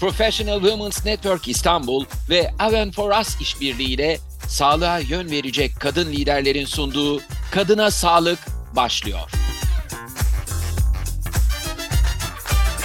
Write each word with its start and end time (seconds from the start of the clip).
Professional 0.00 0.60
Women's 0.60 1.06
Network 1.06 1.48
İstanbul 1.48 2.04
ve 2.30 2.50
Aven 2.58 2.90
for 2.90 3.20
Us 3.20 3.40
işbirliğiyle 3.40 4.18
sağlığa 4.48 4.98
yön 4.98 5.30
verecek 5.30 5.72
kadın 5.80 6.12
liderlerin 6.12 6.64
sunduğu 6.64 7.20
Kadına 7.52 7.90
Sağlık 7.90 8.38
başlıyor. 8.76 9.30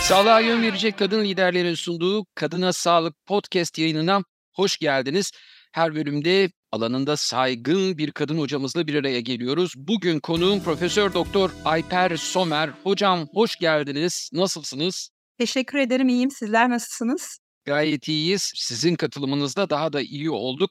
Sağlığa 0.02 0.39
yön 0.39 0.62
verecek 0.62 0.97
kadın 1.00 1.24
liderlerin 1.24 1.76
sunduğu 1.76 2.26
Kadına 2.36 2.73
Sağlık 2.73 3.25
podcast 3.25 3.78
yayınına 3.78 4.23
hoş 4.54 4.78
geldiniz. 4.78 5.32
Her 5.71 5.96
bölümde 5.96 6.52
alanında 6.71 7.18
saygın 7.18 7.98
bir 7.98 8.12
kadın 8.12 8.39
hocamızla 8.39 8.88
bir 8.88 8.96
araya 8.96 9.20
geliyoruz. 9.20 9.73
Bugün 9.78 10.20
konuğum 10.20 10.64
Profesör 10.64 11.14
Doktor 11.14 11.50
Ayper 11.66 12.18
Somer. 12.18 12.70
Hocam 12.84 13.28
hoş 13.34 13.55
geldiniz. 13.55 14.30
Nasılsınız? 14.34 15.09
Teşekkür 15.42 15.78
ederim. 15.78 16.10
İyiyim. 16.10 16.32
Sizler 16.32 16.70
nasılsınız? 16.70 17.39
Gayet 17.66 18.08
iyiyiz. 18.08 18.52
Sizin 18.55 18.95
katılımınızda 18.95 19.70
daha 19.70 19.94
da 19.94 20.02
iyi 20.02 20.30
olduk. 20.30 20.70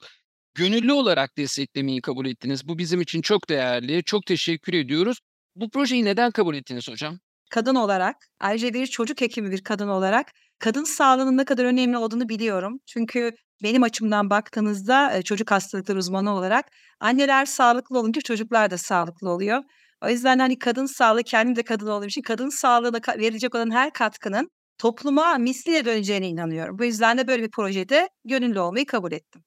Gönüllü 0.54 0.92
olarak 0.92 1.36
desteklemeyi 1.36 2.00
kabul 2.00 2.26
ettiniz. 2.26 2.68
Bu 2.68 2.78
bizim 2.78 3.00
için 3.00 3.22
çok 3.22 3.48
değerli. 3.48 4.04
Çok 4.04 4.26
teşekkür 4.26 4.72
ediyoruz. 4.72 5.18
Bu 5.56 5.70
projeyi 5.70 6.04
neden 6.04 6.30
kabul 6.30 6.54
ettiniz 6.54 6.88
hocam? 6.88 7.18
Kadın 7.50 7.74
olarak, 7.74 8.16
ayrıca 8.40 8.74
bir 8.74 8.86
çocuk 8.86 9.20
hekimi 9.20 9.50
bir 9.50 9.62
kadın 9.62 9.88
olarak 9.88 10.26
kadın 10.58 10.84
sağlığının 10.84 11.36
ne 11.36 11.44
kadar 11.44 11.64
önemli 11.64 11.96
olduğunu 11.98 12.28
biliyorum. 12.28 12.78
Çünkü 12.86 13.30
benim 13.62 13.82
açımdan 13.82 14.30
baktığınızda 14.30 15.22
çocuk 15.22 15.50
hastalıkları 15.50 15.98
uzmanı 15.98 16.34
olarak 16.34 16.66
anneler 17.00 17.46
sağlıklı 17.46 17.98
olunca 17.98 18.20
çocuklar 18.20 18.70
da 18.70 18.78
sağlıklı 18.78 19.30
oluyor. 19.30 19.62
O 20.04 20.08
yüzden 20.08 20.38
hani 20.38 20.58
kadın 20.58 20.86
sağlığı 20.86 21.22
kendim 21.22 21.56
de 21.56 21.62
kadın 21.62 21.86
olduğum 21.86 22.06
için 22.06 22.22
kadın 22.22 22.48
sağlığına 22.48 23.00
verecek 23.18 23.54
olan 23.54 23.70
her 23.70 23.92
katkının 23.92 24.50
topluma 24.80 25.38
misliyle 25.38 25.84
döneceğine 25.84 26.28
inanıyorum. 26.28 26.78
Bu 26.78 26.84
yüzden 26.84 27.18
de 27.18 27.28
böyle 27.28 27.42
bir 27.42 27.50
projede 27.50 28.08
gönüllü 28.24 28.60
olmayı 28.60 28.86
kabul 28.86 29.12
ettim. 29.12 29.44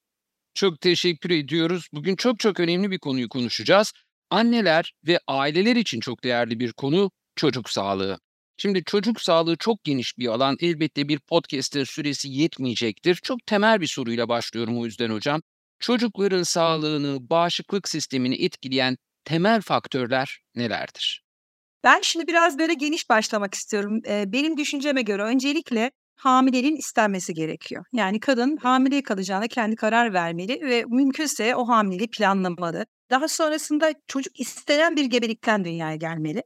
Çok 0.54 0.82
teşekkür 0.82 1.30
ediyoruz. 1.30 1.88
Bugün 1.94 2.16
çok 2.16 2.40
çok 2.40 2.60
önemli 2.60 2.92
bir 2.92 3.00
konuyu 3.00 3.30
konuşacağız. 3.30 3.94
Anneler 4.30 4.94
ve 5.08 5.20
aileler 5.28 5.76
için 5.76 6.00
çok 6.00 6.24
değerli 6.24 6.60
bir 6.60 6.72
konu 6.74 7.12
çocuk 7.36 7.70
sağlığı. 7.70 8.20
Şimdi 8.58 8.84
çocuk 8.84 9.22
sağlığı 9.22 9.58
çok 9.58 9.84
geniş 9.84 10.18
bir 10.18 10.28
alan. 10.28 10.58
Elbette 10.60 11.08
bir 11.08 11.20
podcast'ın 11.20 11.84
süresi 11.84 12.30
yetmeyecektir. 12.30 13.16
Çok 13.16 13.46
temel 13.46 13.82
bir 13.82 13.88
soruyla 13.88 14.30
başlıyorum 14.30 14.80
o 14.80 14.86
yüzden 14.86 15.10
hocam. 15.10 15.42
Çocukların 15.80 16.44
sağlığını, 16.44 17.30
bağışıklık 17.30 17.90
sistemini 17.90 18.46
etkileyen 18.46 18.98
temel 19.26 19.62
faktörler 19.62 20.40
nelerdir? 20.56 21.24
Ben 21.84 22.02
şimdi 22.02 22.28
biraz 22.28 22.60
böyle 22.60 22.74
geniş 22.74 23.10
başlamak 23.10 23.54
istiyorum. 23.54 24.00
Ee, 24.08 24.24
benim 24.34 24.58
düşünceme 24.58 25.02
göre 25.02 25.24
öncelikle 25.24 25.92
hamilenin 26.16 26.76
istenmesi 26.76 27.34
gerekiyor. 27.34 27.86
Yani 27.94 28.20
kadın 28.20 28.58
hamile 28.58 29.04
kalacağına 29.04 29.48
kendi 29.48 29.76
karar 29.76 30.14
vermeli 30.14 30.62
ve 30.62 30.86
mümkünse 30.88 31.56
o 31.56 31.68
hamileliği 31.68 32.10
planlamalı. 32.10 32.86
Daha 33.10 33.28
sonrasında 33.28 33.94
çocuk 34.08 34.40
istenen 34.40 34.96
bir 34.96 35.06
gebelikten 35.06 35.66
dünyaya 35.66 35.96
gelmeli. 35.96 36.44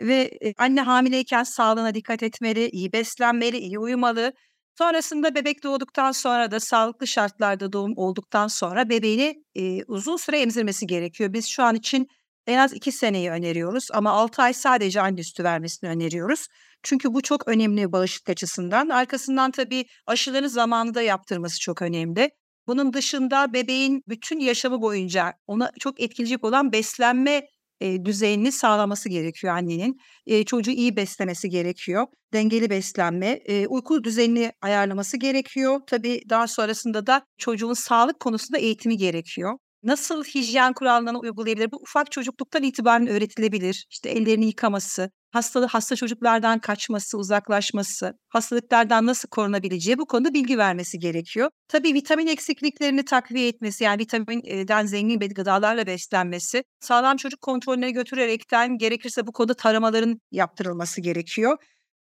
Ve 0.00 0.38
anne 0.58 0.80
hamileyken 0.80 1.42
sağlığına 1.42 1.94
dikkat 1.94 2.22
etmeli, 2.22 2.68
iyi 2.70 2.92
beslenmeli, 2.92 3.58
iyi 3.58 3.78
uyumalı. 3.78 4.32
Sonrasında 4.78 5.34
bebek 5.34 5.64
doğduktan 5.64 6.12
sonra 6.12 6.50
da 6.50 6.60
sağlıklı 6.60 7.06
şartlarda 7.06 7.72
doğum 7.72 7.92
olduktan 7.96 8.46
sonra 8.48 8.88
bebeğini 8.88 9.44
e, 9.54 9.84
uzun 9.84 10.16
süre 10.16 10.40
emzirmesi 10.40 10.86
gerekiyor. 10.86 11.32
Biz 11.32 11.46
şu 11.48 11.62
an 11.62 11.74
için 11.74 12.08
en 12.48 12.58
az 12.58 12.72
iki 12.72 12.92
seneyi 12.92 13.30
öneriyoruz 13.30 13.88
ama 13.92 14.10
altı 14.10 14.42
ay 14.42 14.52
sadece 14.52 15.00
anne 15.00 15.22
sütü 15.22 15.44
vermesini 15.44 15.90
öneriyoruz. 15.90 16.46
Çünkü 16.82 17.14
bu 17.14 17.22
çok 17.22 17.48
önemli 17.48 17.92
bağışıklık 17.92 18.30
açısından. 18.30 18.88
Arkasından 18.88 19.50
tabii 19.50 19.84
aşıları 20.06 20.48
zamanında 20.50 21.02
yaptırması 21.02 21.60
çok 21.60 21.82
önemli. 21.82 22.30
Bunun 22.66 22.92
dışında 22.92 23.52
bebeğin 23.52 24.02
bütün 24.08 24.40
yaşamı 24.40 24.82
boyunca 24.82 25.32
ona 25.46 25.70
çok 25.80 26.00
etkileyecek 26.00 26.44
olan 26.44 26.72
beslenme 26.72 27.46
e, 27.80 28.04
düzeyini 28.04 28.52
sağlaması 28.52 29.08
gerekiyor 29.08 29.54
annenin. 29.56 30.00
E, 30.26 30.44
çocuğu 30.44 30.70
iyi 30.70 30.96
beslemesi 30.96 31.48
gerekiyor. 31.48 32.06
Dengeli 32.32 32.70
beslenme, 32.70 33.26
e, 33.26 33.66
uyku 33.66 34.04
düzenini 34.04 34.52
ayarlaması 34.62 35.16
gerekiyor. 35.16 35.80
Tabii 35.86 36.20
daha 36.30 36.46
sonrasında 36.46 37.06
da 37.06 37.26
çocuğun 37.38 37.72
sağlık 37.72 38.20
konusunda 38.20 38.58
eğitimi 38.58 38.96
gerekiyor. 38.96 39.58
Nasıl 39.82 40.24
hijyen 40.24 40.72
kurallarını 40.72 41.18
uygulayabilir? 41.18 41.72
Bu 41.72 41.76
ufak 41.76 42.12
çocukluktan 42.12 42.62
itibaren 42.62 43.06
öğretilebilir. 43.06 43.86
İşte 43.90 44.10
ellerini 44.10 44.46
yıkaması, 44.46 45.10
hastalı 45.30 45.66
hasta 45.66 45.96
çocuklardan 45.96 46.58
kaçması, 46.58 47.18
uzaklaşması, 47.18 48.18
hastalıklardan 48.28 49.06
nasıl 49.06 49.28
korunabileceği 49.28 49.98
bu 49.98 50.06
konuda 50.06 50.34
bilgi 50.34 50.58
vermesi 50.58 50.98
gerekiyor. 50.98 51.50
Tabii 51.68 51.94
vitamin 51.94 52.26
eksikliklerini 52.26 53.04
takviye 53.04 53.48
etmesi 53.48 53.84
yani 53.84 53.98
vitaminden 54.00 54.86
zengin 54.86 55.18
gıdalarla 55.18 55.86
beslenmesi, 55.86 56.64
sağlam 56.80 57.16
çocuk 57.16 57.40
kontrolüne 57.40 57.90
götürerekten 57.90 58.78
gerekirse 58.78 59.26
bu 59.26 59.32
konuda 59.32 59.54
taramaların 59.54 60.20
yaptırılması 60.30 61.00
gerekiyor. 61.00 61.56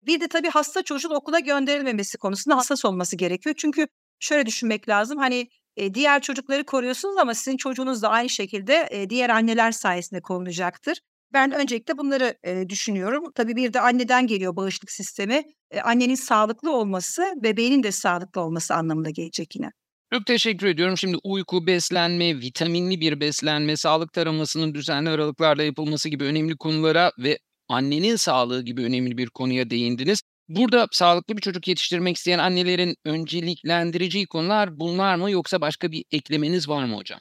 Bir 0.05 0.19
de 0.21 0.27
tabii 0.27 0.49
hasta 0.49 0.83
çocuğun 0.83 1.15
okula 1.15 1.39
gönderilmemesi 1.39 2.17
konusunda 2.17 2.57
hassas 2.57 2.85
olması 2.85 3.15
gerekiyor. 3.15 3.55
Çünkü 3.57 3.87
şöyle 4.19 4.45
düşünmek 4.45 4.89
lazım. 4.89 5.17
Hani 5.17 5.47
diğer 5.93 6.21
çocukları 6.21 6.65
koruyorsunuz 6.65 7.17
ama 7.17 7.33
sizin 7.33 7.57
çocuğunuz 7.57 8.01
da 8.01 8.09
aynı 8.09 8.29
şekilde 8.29 9.07
diğer 9.09 9.29
anneler 9.29 9.71
sayesinde 9.71 10.21
korunacaktır. 10.21 10.99
Ben 11.33 11.51
öncelikle 11.51 11.97
bunları 11.97 12.35
düşünüyorum. 12.69 13.23
Tabii 13.35 13.55
bir 13.55 13.73
de 13.73 13.81
anneden 13.81 14.27
geliyor 14.27 14.55
bağışıklık 14.55 14.91
sistemi. 14.91 15.43
Annenin 15.83 16.15
sağlıklı 16.15 16.71
olması, 16.71 17.33
bebeğinin 17.35 17.83
de 17.83 17.91
sağlıklı 17.91 18.41
olması 18.41 18.75
anlamında 18.75 19.09
gelecek 19.09 19.55
yine. 19.55 19.71
Çok 20.13 20.25
teşekkür 20.25 20.67
ediyorum. 20.67 20.97
Şimdi 20.97 21.17
uyku, 21.23 21.67
beslenme, 21.67 22.35
vitaminli 22.35 23.01
bir 23.01 23.19
beslenme, 23.19 23.77
sağlık 23.77 24.13
taramasının 24.13 24.73
düzenli 24.73 25.09
aralıklarla 25.09 25.63
yapılması 25.63 26.09
gibi 26.09 26.23
önemli 26.23 26.57
konulara 26.57 27.11
ve 27.19 27.39
annenin 27.69 28.15
sağlığı 28.15 28.65
gibi 28.65 28.83
önemli 28.83 29.17
bir 29.17 29.29
konuya 29.29 29.69
değindiniz. 29.69 30.21
Burada 30.49 30.87
sağlıklı 30.91 31.37
bir 31.37 31.41
çocuk 31.41 31.67
yetiştirmek 31.67 32.17
isteyen 32.17 32.39
annelerin 32.39 32.95
önceliklendireceği 33.05 34.27
konular 34.27 34.79
bunlar 34.79 35.15
mı 35.15 35.31
yoksa 35.31 35.61
başka 35.61 35.91
bir 35.91 36.05
eklemeniz 36.11 36.69
var 36.69 36.85
mı 36.85 36.95
hocam? 36.95 37.19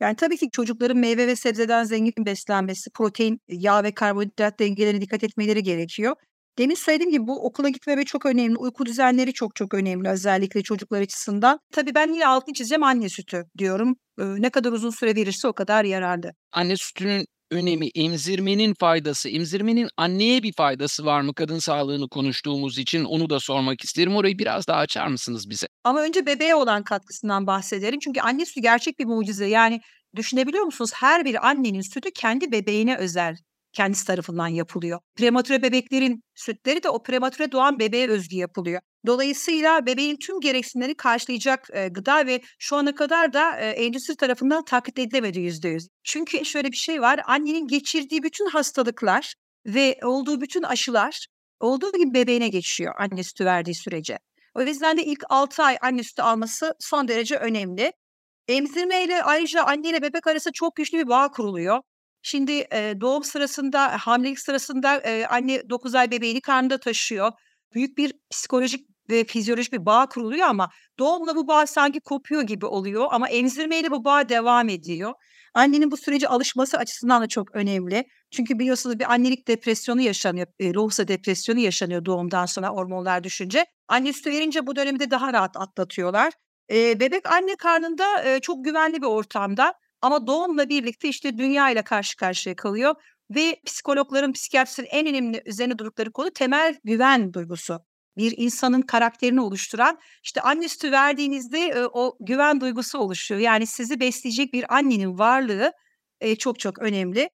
Yani 0.00 0.16
tabii 0.16 0.36
ki 0.36 0.50
çocukların 0.52 0.96
meyve 0.96 1.26
ve 1.26 1.36
sebzeden 1.36 1.84
zengin 1.84 2.26
beslenmesi, 2.26 2.90
protein, 2.94 3.40
yağ 3.48 3.84
ve 3.84 3.92
karbonhidrat 3.94 4.60
dengelerine 4.60 5.00
dikkat 5.00 5.24
etmeleri 5.24 5.62
gerekiyor. 5.62 6.16
Demin 6.58 6.74
söylediğim 6.74 7.10
gibi 7.10 7.26
bu 7.26 7.46
okula 7.46 7.68
gitme 7.68 7.96
ve 7.96 8.04
çok 8.04 8.26
önemli. 8.26 8.56
Uyku 8.56 8.86
düzenleri 8.86 9.32
çok 9.32 9.54
çok 9.54 9.74
önemli 9.74 10.08
özellikle 10.08 10.62
çocuklar 10.62 11.00
açısından. 11.00 11.60
Tabii 11.72 11.94
ben 11.94 12.12
yine 12.12 12.26
altını 12.26 12.54
çizeceğim 12.54 12.82
anne 12.82 13.08
sütü 13.08 13.44
diyorum. 13.58 13.96
Ee, 14.20 14.24
ne 14.24 14.50
kadar 14.50 14.72
uzun 14.72 14.90
süre 14.90 15.16
verirse 15.16 15.48
o 15.48 15.52
kadar 15.52 15.84
yararlı. 15.84 16.32
Anne 16.52 16.76
sütünün 16.76 17.26
önemi, 17.50 17.88
emzirmenin 17.94 18.74
faydası, 18.74 19.28
emzirmenin 19.28 19.88
anneye 19.96 20.42
bir 20.42 20.52
faydası 20.52 21.04
var 21.04 21.20
mı 21.20 21.34
kadın 21.34 21.58
sağlığını 21.58 22.08
konuştuğumuz 22.08 22.78
için 22.78 23.04
onu 23.04 23.30
da 23.30 23.40
sormak 23.40 23.84
isterim. 23.84 24.16
Orayı 24.16 24.38
biraz 24.38 24.68
daha 24.68 24.78
açar 24.78 25.06
mısınız 25.06 25.50
bize? 25.50 25.66
Ama 25.84 26.02
önce 26.02 26.26
bebeğe 26.26 26.54
olan 26.54 26.82
katkısından 26.82 27.46
bahsedelim. 27.46 28.00
Çünkü 28.00 28.20
anne 28.20 28.46
sütü 28.46 28.60
gerçek 28.60 28.98
bir 28.98 29.04
mucize. 29.04 29.46
Yani 29.46 29.80
düşünebiliyor 30.16 30.64
musunuz? 30.64 30.90
Her 30.94 31.24
bir 31.24 31.48
annenin 31.48 31.80
sütü 31.80 32.10
kendi 32.10 32.52
bebeğine 32.52 32.96
özel 32.96 33.36
kendisi 33.72 34.06
tarafından 34.06 34.48
yapılıyor. 34.48 35.00
Prematüre 35.16 35.62
bebeklerin 35.62 36.22
sütleri 36.34 36.82
de 36.82 36.88
o 36.88 37.02
prematüre 37.02 37.52
doğan 37.52 37.78
bebeğe 37.78 38.08
özgü 38.08 38.36
yapılıyor. 38.36 38.80
Dolayısıyla 39.06 39.86
bebeğin 39.86 40.16
tüm 40.16 40.40
gereksinimleri 40.40 40.96
karşılayacak 40.96 41.68
e, 41.72 41.88
gıda 41.88 42.26
ve 42.26 42.40
şu 42.58 42.76
ana 42.76 42.94
kadar 42.94 43.32
da 43.32 43.56
e, 43.56 43.68
endüstri 43.68 44.16
tarafından 44.16 44.64
taklit 44.64 44.98
edilemedi 44.98 45.40
yüzde 45.40 45.68
yüz. 45.68 45.88
Çünkü 46.04 46.44
şöyle 46.44 46.72
bir 46.72 46.76
şey 46.76 47.00
var, 47.00 47.20
annenin 47.26 47.66
geçirdiği 47.66 48.22
bütün 48.22 48.46
hastalıklar 48.46 49.34
ve 49.66 49.98
olduğu 50.04 50.40
bütün 50.40 50.62
aşılar 50.62 51.26
olduğu 51.60 51.92
gibi 51.92 52.14
bebeğine 52.14 52.48
geçiyor 52.48 52.94
anne 52.98 53.22
sütü 53.22 53.44
verdiği 53.44 53.74
sürece. 53.74 54.18
O 54.54 54.62
yüzden 54.62 54.96
de 54.96 55.04
ilk 55.04 55.24
6 55.28 55.62
ay 55.62 55.76
anne 55.82 56.02
sütü 56.02 56.22
alması 56.22 56.74
son 56.80 57.08
derece 57.08 57.36
önemli. 57.36 57.92
Emzirme 58.48 59.04
ile 59.04 59.22
ayrıca 59.22 59.64
anne 59.64 59.88
ile 59.88 60.02
bebek 60.02 60.26
arasında 60.26 60.52
çok 60.52 60.76
güçlü 60.76 60.98
bir 60.98 61.08
bağ 61.08 61.30
kuruluyor. 61.30 61.80
Şimdi 62.22 62.52
e, 62.52 62.94
doğum 63.00 63.24
sırasında, 63.24 63.98
hamilelik 63.98 64.40
sırasında 64.40 64.96
e, 64.96 65.26
anne 65.26 65.70
9 65.70 65.94
ay 65.94 66.10
bebeğini 66.10 66.40
karnında 66.40 66.78
taşıyor. 66.78 67.32
Büyük 67.74 67.98
bir 67.98 68.12
psikolojik 68.30 68.88
ve 69.10 69.24
fizyolojik 69.24 69.72
bir 69.72 69.86
bağ 69.86 70.06
kuruluyor 70.06 70.46
ama 70.46 70.68
doğumla 70.98 71.36
bu 71.36 71.48
bağ 71.48 71.66
sanki 71.66 72.00
kopuyor 72.00 72.42
gibi 72.42 72.66
oluyor 72.66 73.06
ama 73.10 73.28
emzirmeyle 73.28 73.90
bu 73.90 74.04
bağ 74.04 74.28
devam 74.28 74.68
ediyor. 74.68 75.12
Annenin 75.54 75.90
bu 75.90 75.96
sürece 75.96 76.28
alışması 76.28 76.78
açısından 76.78 77.22
da 77.22 77.26
çok 77.28 77.54
önemli. 77.54 78.04
Çünkü 78.30 78.58
biliyorsunuz 78.58 78.98
bir 78.98 79.12
annelik 79.12 79.48
depresyonu 79.48 80.00
yaşanıyor, 80.00 80.46
e, 80.60 80.74
ruhsa 80.74 81.08
depresyonu 81.08 81.58
yaşanıyor 81.58 82.04
doğumdan 82.04 82.46
sonra 82.46 82.68
hormonlar 82.68 83.24
düşünce. 83.24 83.66
Anne 83.88 84.12
sütü 84.12 84.30
verince 84.30 84.66
bu 84.66 84.76
dönemde 84.76 85.10
daha 85.10 85.32
rahat 85.32 85.56
atlatıyorlar. 85.56 86.32
E, 86.72 87.00
bebek 87.00 87.32
anne 87.32 87.56
karnında 87.56 88.24
e, 88.24 88.40
çok 88.40 88.64
güvenli 88.64 89.02
bir 89.02 89.06
ortamda 89.06 89.74
ama 90.02 90.26
doğumla 90.26 90.68
birlikte 90.68 91.08
işte 91.08 91.38
dünya 91.38 91.70
ile 91.70 91.82
karşı 91.82 92.16
karşıya 92.16 92.56
kalıyor 92.56 92.94
ve 93.30 93.60
psikologların, 93.66 94.32
psikiyatristlerin 94.32 94.88
en 94.90 95.06
önemli 95.06 95.42
üzerine 95.46 95.78
durdukları 95.78 96.12
konu 96.12 96.30
temel 96.30 96.76
güven 96.84 97.32
duygusu. 97.32 97.80
bir 98.16 98.34
insanın 98.36 98.82
karakterini 98.82 99.40
oluşturan 99.40 99.98
işte 100.24 100.40
anne 100.40 100.68
sütü 100.68 100.92
verdiğinizde 100.92 101.86
o 101.92 102.16
güven 102.20 102.60
duygusu 102.60 102.98
oluşuyor. 102.98 103.40
Yani 103.40 103.66
sizi 103.66 104.00
besleyecek 104.00 104.52
bir 104.52 104.74
annenin 104.76 105.18
varlığı 105.18 105.72
çok 106.38 106.58
çok 106.58 106.78
önemli. 106.78 107.30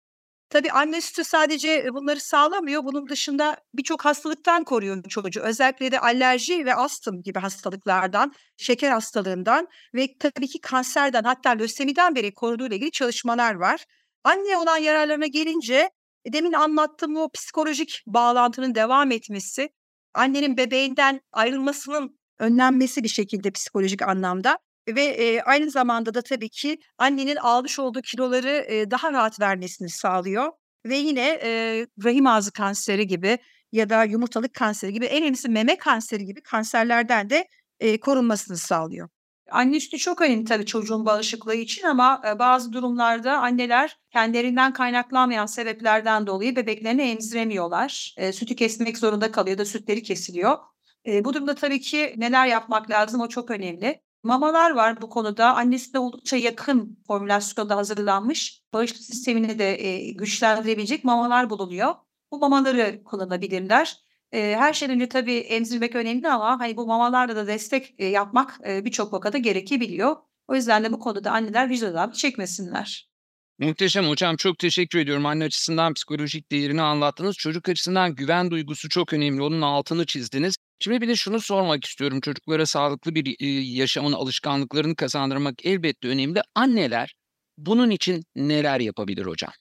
Tabii 0.50 0.72
anne 0.72 1.01
sütü 1.01 1.24
sadece 1.24 1.88
bunları 1.94 2.19
sağlamıyor. 2.19 2.84
Bunun 2.84 3.07
dışında 3.10 3.57
birçok 3.74 4.06
hastalıktan 4.06 4.63
koruyor 4.63 5.04
çocuğu. 5.10 5.42
Özellikle 5.42 5.92
de 5.92 6.00
alerji 6.00 6.66
ve 6.66 6.75
astım 6.75 7.24
gibi 7.24 7.40
hastalıklardan, 7.40 8.34
şeker 8.57 8.92
hastalığından 8.92 9.68
ve 9.95 10.07
tabii 10.19 10.48
ki 10.48 10.62
kanserden 10.62 11.24
hatta 11.24 11.50
lösemiden 11.50 12.16
beri 12.16 12.34
koruduğu 12.34 12.68
ile 12.68 12.75
ilgili 12.75 12.92
çalışmalar 12.92 13.54
var. 13.56 13.86
Anne 14.24 14.57
olan 14.57 14.78
yararlarına 14.78 15.28
gelince 15.28 15.90
demin 16.28 16.54
anlattığım 16.54 17.16
o 17.18 17.30
psikolojik 17.31 18.04
bağlantının 18.07 18.75
devam 18.75 19.12
etmesi, 19.12 19.69
annenin 20.13 20.57
bebeğinden 20.57 21.22
ayrılmasının 21.31 22.19
önlenmesi 22.40 23.04
bir 23.04 23.10
şekilde 23.10 23.51
psikolojik 23.51 24.01
anlamda 24.01 24.60
ve, 24.89 25.18
eee, 25.18 25.41
aynı 25.41 25.71
zamanda 25.71 26.13
da 26.13 26.21
tabii 26.21 26.50
ki 26.50 26.77
annenin 26.97 27.35
almış 27.35 27.80
olduğu 27.80 28.01
kiloları, 28.01 28.68
eee, 28.69 28.91
daha 28.91 29.12
rahat 29.13 29.39
vermesini 29.39 29.89
sağlıyor 29.89 30.51
ve 30.85 30.95
yine, 30.97 31.21
eee, 31.44 31.88
rahim 32.03 32.27
ağzı 32.27 32.51
kanseri 32.51 33.07
gibi 33.07 33.38
ya 33.71 33.89
da 33.89 34.03
yumurtalık 34.03 34.53
kanseri 34.53 34.94
gibi 34.94 35.06
en 35.06 35.21
önemlisi 35.24 35.50
meme 35.50 35.77
kanseri 35.77 36.25
gibi 36.25 36.41
kanserlerden 36.41 37.30
de, 37.30 37.47
eee, 37.81 38.00
korunmasını 38.00 38.57
sağlıyor. 38.57 39.09
Anne 39.51 39.80
sütü 39.80 39.97
çok 39.97 40.21
önemli 40.21 40.45
tabii 40.45 40.65
çocuğun 40.65 41.06
bağışıklığı 41.06 41.56
için 41.56 41.83
ama, 41.88 42.21
bazı 42.39 42.74
durumlarda 42.74 43.38
anneler 43.38 43.97
kendilerinden 44.13 44.74
kaynaklanmayan 44.74 45.45
sebeplerden 45.45 46.27
dolayı 46.27 46.56
bebeklerini 46.56 47.01
emziremiyorlar. 47.01 48.15
Eee, 48.19 48.33
sütü 48.33 48.56
kesmek 48.56 48.97
zorunda 48.97 49.31
kalıyor 49.31 49.57
da 49.57 49.65
sütleri 49.65 50.03
kesiliyor. 50.03 50.57
Eee, 51.06 51.25
bu 51.25 51.33
durumda 51.33 51.56
tabii 51.56 51.81
ki 51.81 52.13
neler 52.18 52.47
yapmak 52.47 52.89
lazım 52.89 53.21
o 53.21 53.27
çok 53.30 53.51
önemli. 53.51 54.01
Mamalar 54.24 54.72
var 54.72 55.02
bu 55.02 55.10
konuda. 55.10 55.56
Annesine 55.56 56.00
oldukça 56.02 56.38
yakın 56.38 57.00
formülasyonda 57.08 57.75
hazırlanmış, 57.78 58.62
bağışıklık 58.74 59.04
sistemini 59.04 59.60
de, 59.60 59.80
eee, 59.80 60.12
güçlendirebilecek 60.14 61.04
mamalar 61.04 61.50
bulunuyor. 61.50 61.96
Bu 62.31 62.40
mamaları 62.40 63.04
kullanabilirler. 63.04 63.98
Eee, 64.34 64.56
her 64.60 64.74
şeyden 64.74 64.96
önce 64.96 65.10
tabii 65.10 65.36
emzirmek 65.38 65.96
önemli 65.96 66.30
ama, 66.30 66.60
hani, 66.60 66.78
bu 66.78 66.88
mamalarla 66.88 67.36
da 67.36 67.48
destek, 67.48 67.96
eee, 68.00 68.08
yapmak, 68.10 68.60
eee, 68.66 68.86
birçok 68.86 69.14
vakada 69.14 69.38
gerekebiliyor. 69.38 70.16
O 70.48 70.56
yüzden 70.56 70.84
de 70.84 70.92
bu 70.92 71.00
konuda 71.00 71.31
anneler 71.31 71.69
vicdan 71.69 72.12
çekmesinler. 72.12 73.12
Muhteşem 73.60 74.06
hocam, 74.06 74.36
çok 74.36 74.60
teşekkür 74.60 75.00
ediyorum. 75.00 75.26
Anne 75.26 75.44
açısından 75.44 75.94
psikolojik 75.94 76.52
değerini 76.52 76.82
anlattınız. 76.82 77.36
Çocuk 77.36 77.70
açısından 77.70 78.16
güven 78.16 78.52
duygusu 78.52 78.90
çok 78.90 79.14
önemli. 79.14 79.42
Onun 79.42 79.62
altını 79.62 80.06
çizdiniz. 80.06 80.56
Şimdi 80.80 81.02
bir 81.02 81.08
de 81.08 81.16
şunu 81.16 81.40
sormak 81.40 81.86
istiyorum. 81.86 82.22
Çocuklara 82.22 82.66
sağlıklı 82.66 83.16
bir, 83.16 83.36
eee, 83.40 83.78
yaşamın 83.78 84.14
alışkanlıklarını 84.14 84.96
kazandırmak 84.96 85.66
elbette 85.66 86.08
önemli. 86.08 86.42
Anneler 86.56 87.16
bunun 87.58 87.90
için 87.90 88.24
neler 88.36 88.80
yapabilir 88.80 89.26
hocam? 89.26 89.52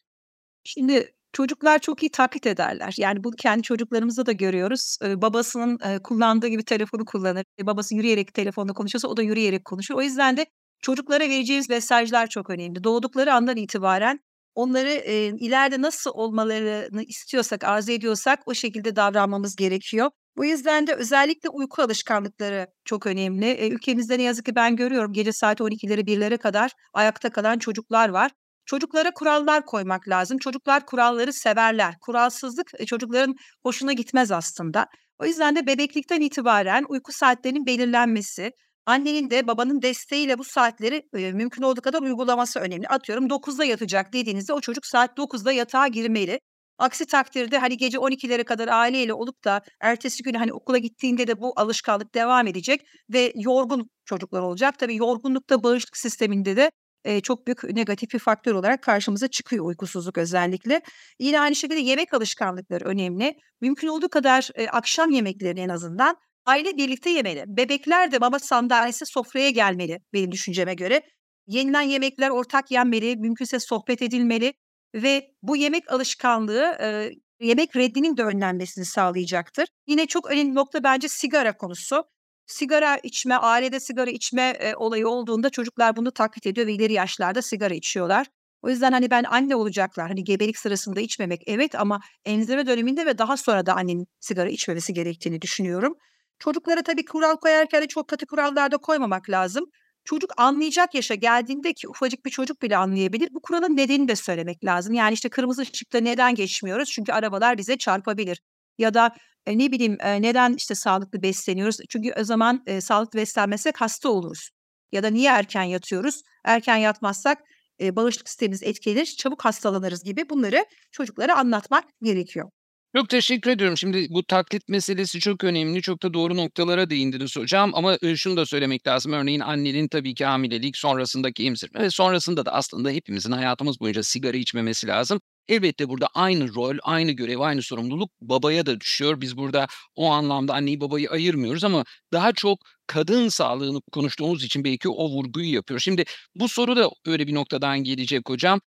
Şimdi 0.65 1.13
çocuklar 1.33 1.79
çok 1.79 2.03
iyi 2.03 2.11
taklit 2.11 2.47
ederler. 2.47 2.95
Yani 2.99 3.25
bunu 3.25 3.37
kendi 3.37 3.63
çocuklarımızda 3.63 4.27
da 4.27 4.33
görüyoruz. 4.33 4.99
Babasının, 5.03 5.79
kullandığı 5.99 6.49
gibi 6.49 6.65
telefonu 6.65 7.05
kullanır. 7.05 7.45
E, 7.59 7.67
babası 7.67 7.95
yürüyerek 7.95 8.35
telefonda 8.35 8.73
konuşuyorsa 8.73 9.09
o 9.09 9.17
da 9.17 9.23
yürüyerek 9.23 9.65
konuşur. 9.65 9.95
O 9.95 10.03
yüzden 10.03 10.37
de 10.37 10.47
çocuklara 10.83 11.25
vereceğimiz 11.29 11.69
mesajlar 11.69 12.27
çok 12.27 12.51
önemli. 12.51 12.85
Doğdukları 12.85 13.35
andan 13.35 13.57
itibaren 13.57 14.21
onları, 14.55 14.89
eee, 14.91 15.27
ileride 15.39 15.83
nasıl 15.83 16.11
olmalarını 16.15 17.03
istiyorsak, 17.03 17.65
arzu 17.65 17.93
ediyorsak 17.93 18.41
o 18.49 18.55
şekilde 18.55 18.97
davranmamız 18.97 19.57
gerekiyor. 19.57 20.11
Bu 20.37 20.45
yüzden 20.45 20.87
de 20.87 20.95
özellikle 20.95 21.49
uyku 21.49 21.83
alışkanlıkları 21.83 22.67
çok 22.85 23.07
önemli. 23.07 23.47
Eee, 23.47 23.69
ülkemizde 23.69 24.19
ne 24.19 24.23
yazık 24.23 24.47
ki 24.47 24.55
ben 24.55 24.77
görüyorum 24.77 25.13
gece 25.13 25.33
saat 25.33 25.61
12'lere 25.61 26.07
1'lere 26.07 26.37
kadar 26.37 26.71
ayakta 26.95 27.31
kalan 27.31 27.59
çocuklar 27.59 28.09
var. 28.09 28.31
Çocuklara 28.67 29.11
kurallar 29.15 29.67
koymak 29.67 30.09
lazım. 30.09 30.39
Çocuklar 30.39 30.87
kuralları 30.87 31.33
severler. 31.33 31.95
Kuralsızlık, 32.01 32.71
eee, 32.81 32.87
çocukların 32.87 33.35
hoşuna 33.63 33.93
gitmez 33.93 34.31
aslında. 34.33 34.87
O 35.19 35.25
yüzden 35.27 35.57
de 35.57 35.67
bebeklikten 35.67 36.21
itibaren 36.21 36.85
uyku 36.89 37.13
saatlerinin 37.13 37.67
belirlenmesi, 37.67 38.53
annenin 38.87 39.31
de 39.31 39.47
babanın 39.47 39.83
desteğiyle 39.83 40.39
bu 40.39 40.45
saatleri, 40.45 41.03
eee, 41.17 41.33
mümkün 41.33 41.63
olduğu 41.63 41.81
kadar 41.81 42.03
uygulaması 42.03 42.61
önemli. 42.61 42.89
Atıyorum 42.89 43.31
9'da 43.31 43.65
yatacak 43.65 44.13
dediğinizde 44.13 44.53
o 44.53 44.61
çocuk 44.61 44.87
saat 44.87 45.17
9'da 45.17 45.53
yatağa 45.53 45.89
girmeli. 45.89 46.41
Aksi 46.79 47.07
takdirde, 47.07 47.59
hani, 47.59 47.77
gece 47.77 47.99
12'lere 47.99 48.45
kadar 48.45 48.69
aileyle 48.69 49.13
olup 49.15 49.45
da 49.45 49.63
ertesi 49.81 50.23
gün, 50.23 50.35
hani, 50.35 50.53
okula 50.53 50.79
gittiğinde 50.79 51.27
de 51.27 51.41
bu 51.41 51.53
alışkanlık 51.57 52.15
devam 52.15 52.47
edecek 52.47 52.81
ve 53.13 53.33
yorgun 53.37 53.91
çocuklar 54.05 54.41
olacak. 54.43 54.79
Tabii 54.79 54.97
yorgunluk 54.97 55.51
da 55.51 55.63
bağışıklık 55.63 55.97
sisteminde 55.97 56.57
de, 56.57 56.71
eee, 57.07 57.21
çok 57.21 57.47
büyük 57.47 57.65
negatif 57.65 58.13
bir 58.15 58.19
faktör 58.19 58.55
olarak 58.55 58.83
karşımıza 58.83 59.29
çıkıyor 59.29 59.65
uykusuzluk 59.65 60.19
özellikle. 60.19 60.81
Yine 61.21 61.41
aynı 61.41 61.55
şekilde 61.57 61.81
yemek 61.81 62.15
alışkanlıkları 62.15 62.85
önemli. 62.85 63.35
Mümkün 63.61 63.89
olduğu 63.89 64.09
kadar, 64.09 64.49
eee, 64.59 64.67
akşam 64.69 65.11
yemeklerini 65.11 65.61
en 65.61 65.69
azından 65.69 66.17
aile 66.47 66.77
birlikte 66.77 67.11
yemeli. 67.11 67.45
Bebekler 67.47 68.13
de 68.13 68.21
baba 68.21 68.39
sandalyesi 68.39 69.07
sofraya 69.07 69.51
gelmeli 69.51 69.99
benim 70.13 70.33
düşünceme 70.33 70.75
göre. 70.75 71.03
Yenilen 71.47 71.83
yemekler 71.83 72.31
ortak 72.31 72.71
yenmeli, 72.71 73.17
mümkünse 73.17 73.61
sohbet 73.61 74.03
edilmeli 74.03 74.55
ve 74.95 75.31
bu 75.43 75.57
yemek 75.57 75.93
alışkanlığı, 75.93 76.77
eee, 76.81 77.11
yemek 77.41 77.77
reddinin 77.77 78.17
de 78.17 78.23
önlenmesini 78.25 78.85
sağlayacaktır. 78.85 79.67
Yine 79.87 80.07
çok 80.07 80.31
önemli 80.31 80.55
nokta 80.55 80.85
bence 80.85 81.09
sigara 81.09 81.57
konusu. 81.57 82.05
Sigara 82.47 82.97
içme, 83.03 83.35
ailede 83.35 83.81
sigara 83.81 84.11
içme, 84.11 84.43
eee, 84.63 84.75
olayı 84.77 85.09
olduğunda 85.09 85.51
çocuklar 85.51 85.97
bunu 85.97 86.13
taklit 86.13 86.47
ediyor 86.47 86.67
ve 86.67 86.73
ileri 86.75 86.93
yaşlarda 86.93 87.43
sigara 87.43 87.75
içiyorlar. 87.75 88.27
O 88.63 88.69
yüzden, 88.71 88.93
hani, 88.93 89.11
ben 89.11 89.25
anne 89.25 89.57
olacaklar, 89.57 90.09
hani, 90.09 90.25
gebelik 90.25 90.59
sırasında 90.59 91.01
içmemek 91.01 91.43
evet 91.47 91.75
ama 91.75 92.01
emzirme 92.25 92.67
döneminde 92.67 93.07
ve 93.07 93.19
daha 93.19 93.37
sonra 93.37 93.67
da 93.67 93.75
annenin 93.75 94.07
sigara 94.21 94.49
içmemesi 94.51 94.95
gerektiğini 94.95 95.43
düşünüyorum. 95.43 95.95
Çocuklara 96.43 96.83
tabii 96.83 97.05
kural 97.05 97.37
koyarken 97.37 97.83
de 97.83 97.87
çok 97.89 98.09
katı 98.09 98.27
kurallar 98.27 98.71
da 98.73 98.77
koymamak 98.79 99.31
lazım. 99.31 99.65
Çocuk 100.05 100.31
anlayacak 100.37 100.95
yaşa 100.95 101.15
geldiğinde 101.15 101.73
ki 101.73 101.89
ufacık 101.89 102.25
bir 102.25 102.31
çocuk 102.31 102.63
bile 102.63 102.77
anlayabilir, 102.77 103.29
bu 103.33 103.41
kuralın 103.43 103.77
nedenini 103.77 104.09
de 104.09 104.17
söylemek 104.17 104.65
lazım. 104.65 104.95
Yani, 104.95 105.15
işte, 105.15 105.29
kırmızı 105.29 105.63
ışıkta 105.63 106.01
neden 106.01 106.35
geçmiyoruz? 106.35 106.91
Çünkü 106.91 107.13
arabalar 107.13 107.59
bize 107.59 107.77
çarpabilir 107.79 108.41
ya 108.79 108.95
da, 108.95 109.15
eee, 109.47 109.59
ne 109.59 109.73
bileyim, 109.73 109.99
eee, 110.05 110.23
neden, 110.23 110.55
işte, 110.55 110.75
sağlıklı 110.75 111.23
besleniyoruz? 111.23 111.77
Çünkü 111.89 112.13
o 112.21 112.25
zaman, 112.25 112.63
eee, 112.67 112.81
sağlıklı 112.81 113.19
beslenmezsek 113.19 113.81
hasta 113.81 114.09
oluruz 114.09 114.51
ya 114.93 115.03
da 115.03 115.09
niye 115.11 115.31
erken 115.31 115.63
yatıyoruz? 115.63 116.23
Erken 116.45 116.77
yatmazsak, 116.77 117.39
eee, 117.79 117.97
bağışıklık 117.97 118.29
sistemimiz 118.29 118.63
etkilenir, 118.63 119.07
çabuk 119.07 119.45
hastalanırız 119.45 120.05
gibi 120.05 120.29
bunları 120.31 120.65
çocuklara 120.93 121.37
anlatmak 121.39 121.85
gerekiyor. 122.03 122.51
Çok 122.97 123.09
teşekkür 123.09 123.51
ediyorum. 123.51 123.77
Şimdi 123.79 124.07
bu 124.11 124.23
taklit 124.25 124.69
meselesi 124.69 125.21
çok 125.21 125.45
önemli. 125.45 125.83
Çok 125.83 126.03
da 126.03 126.15
doğru 126.15 126.37
noktalara 126.37 126.91
değindiniz 126.91 127.37
hocam 127.37 127.71
ama, 127.75 127.97
eee, 128.03 128.17
şunu 128.17 128.37
da 128.37 128.47
söylemek 128.47 128.87
lazım. 128.87 129.13
Örneğin 129.13 129.41
annenin 129.41 129.89
tabii 129.89 130.15
ki 130.15 130.25
hamilelik 130.25 130.77
sonrasındaki 130.77 131.45
emzirme 131.47 131.81
ve 131.81 131.91
sonrasında 131.91 132.47
da 132.47 132.53
aslında 132.53 132.91
hepimizin 132.91 133.33
hayatımız 133.33 133.81
boyunca 133.81 134.03
sigara 134.03 134.37
içmemesi 134.37 134.87
lazım. 134.87 135.21
Elbette 135.49 135.89
burada 135.89 136.07
aynı 136.15 136.55
rol, 136.55 136.77
aynı 136.83 137.13
görev, 137.13 137.39
aynı 137.41 137.63
sorumluluk 137.63 138.11
babaya 138.21 138.67
da 138.67 138.81
düşüyor. 138.81 139.21
Biz 139.21 139.37
burada 139.37 139.67
o 139.97 140.11
anlamda 140.11 140.55
anneyi 140.55 140.81
babayı 140.81 141.11
ayırmıyoruz 141.11 141.65
ama 141.65 141.85
daha 142.13 142.33
çok 142.33 142.59
kadın 142.87 143.29
sağlığını 143.29 143.81
konuştuğumuz 143.93 144.45
için 144.45 144.65
belki 144.65 144.89
o 144.89 145.09
vurguyu 145.11 145.55
yapıyoruz. 145.55 145.85
Şimdi 145.85 146.05
bu 146.35 146.49
soru 146.49 146.77
da 146.77 146.91
öyle 147.07 147.27
bir 147.27 147.35
noktadan 147.35 147.85
gelecek 147.85 148.29
hocam. 148.29 148.61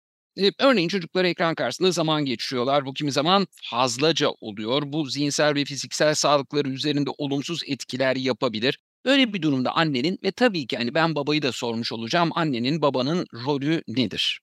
Örneğin 0.58 0.88
çocuklar 0.88 1.24
ekran 1.24 1.54
karşısında 1.54 1.90
zaman 1.90 2.24
geçiriyorlar. 2.24 2.86
Bu 2.86 2.94
kimi 2.94 3.12
zaman 3.12 3.46
fazlaca 3.70 4.28
oluyor. 4.40 4.82
Bu 4.86 5.06
zihinsel 5.06 5.54
ve 5.54 5.64
fiziksel 5.64 6.14
sağlıkları 6.14 6.68
üzerinde 6.68 7.10
olumsuz 7.18 7.60
etkiler 7.66 8.16
yapabilir. 8.16 8.78
Böyle 9.04 9.32
bir 9.32 9.42
durumda 9.42 9.72
annenin 9.76 10.18
ve 10.24 10.32
tabii 10.32 10.66
ki, 10.66 10.76
hani, 10.76 10.94
ben 10.94 11.14
babayı 11.14 11.42
da 11.42 11.52
sormuş 11.52 11.92
olacağım, 11.92 12.30
annenin, 12.34 12.82
babanın 12.82 13.26
rolü 13.46 13.82
nedir? 13.88 14.40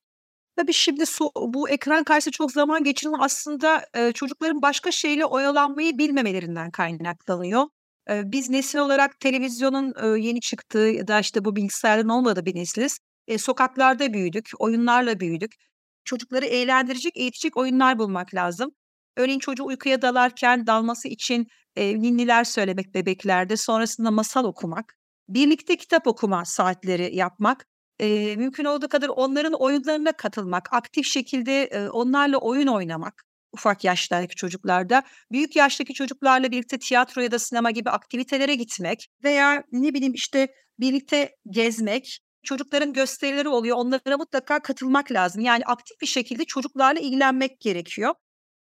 Tabii 0.56 0.74
şimdi 0.74 1.04
bu 1.38 1.70
ekran 1.70 2.04
karşısında 2.04 2.32
çok 2.32 2.52
zaman 2.52 2.84
geçirme 2.84 3.18
aslında, 3.20 3.86
çocukların 4.14 4.62
başka 4.62 4.92
şeyle 4.92 5.26
oyalanmayı 5.26 5.98
bilmemelerinden 5.98 6.72
kaynaklanıyor. 6.72 7.64
Biz 8.10 8.50
nesil 8.50 8.80
olarak 8.80 9.20
televizyonun, 9.20 10.18
yeni 10.18 10.42
çıktığı 10.42 10.80
ya 10.80 11.08
da, 11.08 11.20
işte, 11.20 11.46
bu 11.46 11.56
bilgisayarın 11.56 12.10
olmadığı 12.10 12.46
bir 12.46 12.56
nesiliz. 12.56 13.00
Eee, 13.28 13.38
sokaklarda 13.38 14.14
büyüdük, 14.14 14.50
oyunlarla 14.60 15.20
büyüdük. 15.20 15.52
Çocukları 16.06 16.46
eğlendirecek, 16.46 17.18
eğitecek 17.18 17.58
oyunlar 17.58 18.00
bulmak 18.00 18.34
lazım. 18.36 18.72
Örneğin 19.18 19.40
çocuğu 19.40 19.66
uykuya 19.66 20.02
dalarken 20.02 20.68
dalması 20.68 21.08
için, 21.08 21.48
eee, 21.78 22.02
ninniler 22.02 22.44
söylemek 22.44 22.94
bebeklerde, 22.96 23.58
sonrasında 23.58 24.12
masal 24.12 24.46
okumak, 24.46 24.96
birlikte 25.30 25.78
kitap 25.78 26.08
okuma 26.08 26.46
saatleri 26.46 27.16
yapmak, 27.16 27.66
eee, 28.00 28.36
mümkün 28.36 28.66
olduğu 28.66 28.90
kadar 28.90 29.10
onların 29.10 29.54
oyunlarına 29.54 30.12
katılmak, 30.12 30.74
aktif 30.74 31.06
şekilde, 31.06 31.68
eee, 31.74 31.90
onlarla 31.90 32.38
oyun 32.38 32.68
oynamak. 32.68 33.24
ufak 33.54 33.84
yaştaki 33.84 34.36
çocuklarda. 34.36 35.04
Büyük 35.32 35.56
yaştaki 35.56 35.94
çocuklarla 35.94 36.52
birlikte 36.52 36.80
tiyatro 36.80 37.22
ya 37.22 37.32
da 37.32 37.40
sinema 37.40 37.72
gibi 37.72 37.90
aktivitelere 37.90 38.56
gitmek 38.56 39.08
veya 39.24 39.64
ne 39.72 39.94
bileyim 39.94 40.14
işte 40.14 40.48
birlikte 40.80 41.36
gezmek, 41.50 42.20
çocukların 42.44 42.94
gösterileri 42.94 43.50
oluyor. 43.50 43.78
Onlara 43.78 44.18
mutlaka 44.18 44.60
katılmak 44.62 45.12
lazım. 45.12 45.42
Yani 45.42 45.66
aktif 45.66 46.02
bir 46.02 46.08
şekilde 46.08 46.46
çocuklarla 46.46 47.00
ilgilenmek 47.00 47.60
gerekiyor. 47.60 48.14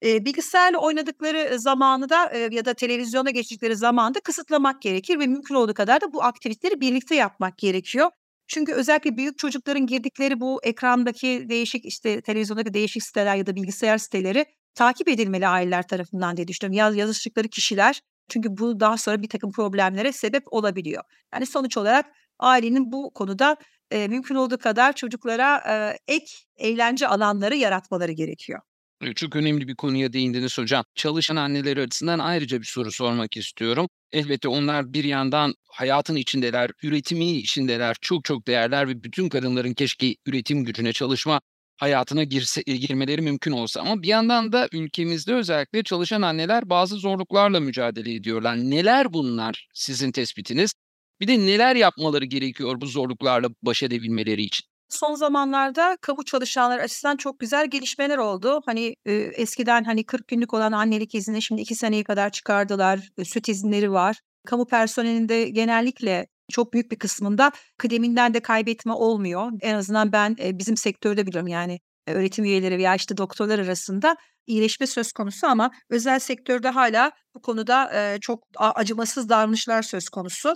Eee, 0.03 0.25
bilgisayarla 0.25 0.79
oynadıkları 0.79 1.59
zamanı 1.59 2.09
da, 2.09 2.33
eee, 2.35 2.49
ya 2.53 2.65
da 2.65 2.75
televizyona 2.75 3.31
geçtikleri 3.31 3.77
zamanı 3.77 4.15
da 4.15 4.21
kısıtlamak 4.21 4.83
gerekir 4.83 5.19
ve 5.19 5.27
mümkün 5.27 5.55
olduğu 5.55 5.75
kadar 5.75 6.01
da 6.01 6.13
bu 6.13 6.23
aktiviteleri 6.25 6.81
birlikte 6.81 7.15
yapmak 7.15 7.59
gerekiyor. 7.59 8.11
Çünkü 8.49 8.73
özellikle 8.73 9.17
büyük 9.17 9.39
çocukların 9.39 9.87
girdikleri 9.87 10.41
bu 10.41 10.61
ekrandaki 10.65 11.47
değişik, 11.49 11.85
işte, 11.85 12.21
televizyondaki 12.21 12.75
değişik 12.75 13.03
siteler 13.03 13.37
ya 13.37 13.47
da 13.47 13.57
bilgisayar 13.57 13.99
siteleri 13.99 14.47
takip 14.75 15.09
edilmeli 15.09 15.49
aileler 15.49 15.89
tarafından 15.89 16.37
diye 16.37 16.49
düşünüyorum. 16.49 16.79
Yaz 16.79 16.97
yazıştıkları 16.97 17.49
kişiler 17.49 18.01
çünkü 18.29 18.57
bu 18.59 18.81
daha 18.81 18.97
sonra 18.99 19.23
birtakım 19.23 19.53
problemlere 19.53 20.13
sebep 20.13 20.43
olabiliyor. 20.53 21.03
Yani 21.35 21.47
sonuç 21.47 21.77
olarak 21.77 22.07
ailenin 22.39 22.93
bu 22.93 23.11
konuda, 23.15 23.57
eee, 23.93 24.09
mümkün 24.09 24.35
olduğu 24.35 24.59
kadar 24.59 24.93
çocuklara, 24.93 25.63
eee, 25.67 25.99
ek 26.17 26.27
eğlence 26.57 27.09
alanları 27.09 27.57
yaratmaları 27.57 28.13
gerekiyor. 28.13 28.61
Eee, 29.03 29.15
çok 29.15 29.37
önemli 29.37 29.69
bir 29.69 29.75
konuya 29.77 30.13
değindiniz 30.13 30.59
hocam. 30.59 30.85
Çalışan 30.95 31.37
anneler 31.37 31.77
açısından 31.77 32.19
ayrıca 32.19 32.61
bir 32.61 32.67
soru 32.67 32.91
sormak 32.93 33.37
istiyorum. 33.37 33.89
Elbette 34.13 34.49
onlar 34.49 34.93
bir 34.93 35.05
yandan 35.05 35.55
hayatın 35.69 36.17
içindeler, 36.17 36.71
üretimi 36.83 37.25
içindeler, 37.33 37.97
çok 38.01 38.25
çok 38.25 38.47
değerler 38.47 38.89
ve 38.89 39.03
bütün 39.05 39.29
kadınların 39.29 39.75
keşke 39.75 40.15
üretim 40.27 40.65
gücüne, 40.65 40.93
çalışma 40.93 41.41
hayatına 41.77 42.25
girse 42.25 42.63
eee, 42.67 42.77
girmeleri 42.77 43.23
mümkün 43.23 43.53
olsa 43.53 43.81
ama 43.81 44.03
bir 44.03 44.09
yandan 44.09 44.53
da 44.53 44.69
ülkemizde 44.73 45.35
özellikle 45.35 45.83
çalışan 45.83 46.23
anneler 46.23 46.71
bazı 46.71 46.97
zorluklarla 46.97 47.61
mücadele 47.61 48.15
ediyorlar. 48.15 48.57
Neler 48.57 49.13
bunlar 49.13 49.69
sizin 49.75 50.13
tespitiniz? 50.13 50.73
Bir 51.21 51.29
de 51.29 51.39
neler 51.39 51.77
yapmaları 51.77 52.25
gerekiyor 52.25 52.81
bu 52.81 52.87
zorluklarla 52.87 53.49
baş 53.63 53.83
edebilmeleri 53.83 54.43
için? 54.43 54.67
Son 54.89 55.15
zamanlarda 55.15 55.97
kamu 56.01 56.25
çalışanları 56.25 56.83
açısından 56.83 57.17
çok 57.17 57.39
güzel 57.41 57.71
gelişmeler 57.71 58.19
oldu. 58.19 58.61
Hani, 58.67 58.95
eee, 59.07 59.31
eskiden, 59.35 59.85
hani, 59.85 60.05
40 60.07 60.29
günlük 60.29 60.55
olan 60.55 60.73
annelik 60.73 61.15
iznini 61.15 61.43
şimdi 61.43 61.61
2 61.63 61.75
seneye 61.75 62.05
kadar 62.05 62.31
çıkardılar. 62.31 63.01
Eee, 63.19 63.25
süt 63.25 63.49
izinleri 63.49 63.93
var. 63.93 64.17
Kamu 64.47 64.67
personelinde 64.67 65.49
genellikle 65.49 66.27
çok 66.53 66.73
büyük 66.73 66.91
bir 66.93 66.97
kısmında 66.99 67.53
kıdeminden 67.79 68.35
de 68.35 68.41
kaybetme 68.41 68.93
olmuyor. 68.93 69.51
En 69.61 69.75
azından 69.75 70.13
ben, 70.13 70.37
eee, 70.39 70.59
bizim 70.59 70.77
sektörde 70.77 71.27
biliyorum, 71.27 71.49
yani, 71.49 71.81
eee, 72.09 72.15
öğretim 72.15 72.45
üyeleri 72.45 72.79
veya, 72.79 72.95
işte, 72.95 73.17
doktorlar 73.17 73.59
arasında 73.59 74.17
iyileşme 74.47 74.87
söz 74.87 75.13
konusu 75.13 75.47
ama 75.47 75.71
özel 75.91 76.19
sektörde 76.19 76.69
hâlâ 76.69 77.11
bu 77.35 77.41
konuda, 77.43 77.91
eee, 77.95 78.19
çok 78.21 78.45
acımasız 78.57 79.29
davranışlar 79.29 79.83
söz 79.83 80.09
konusu. 80.09 80.55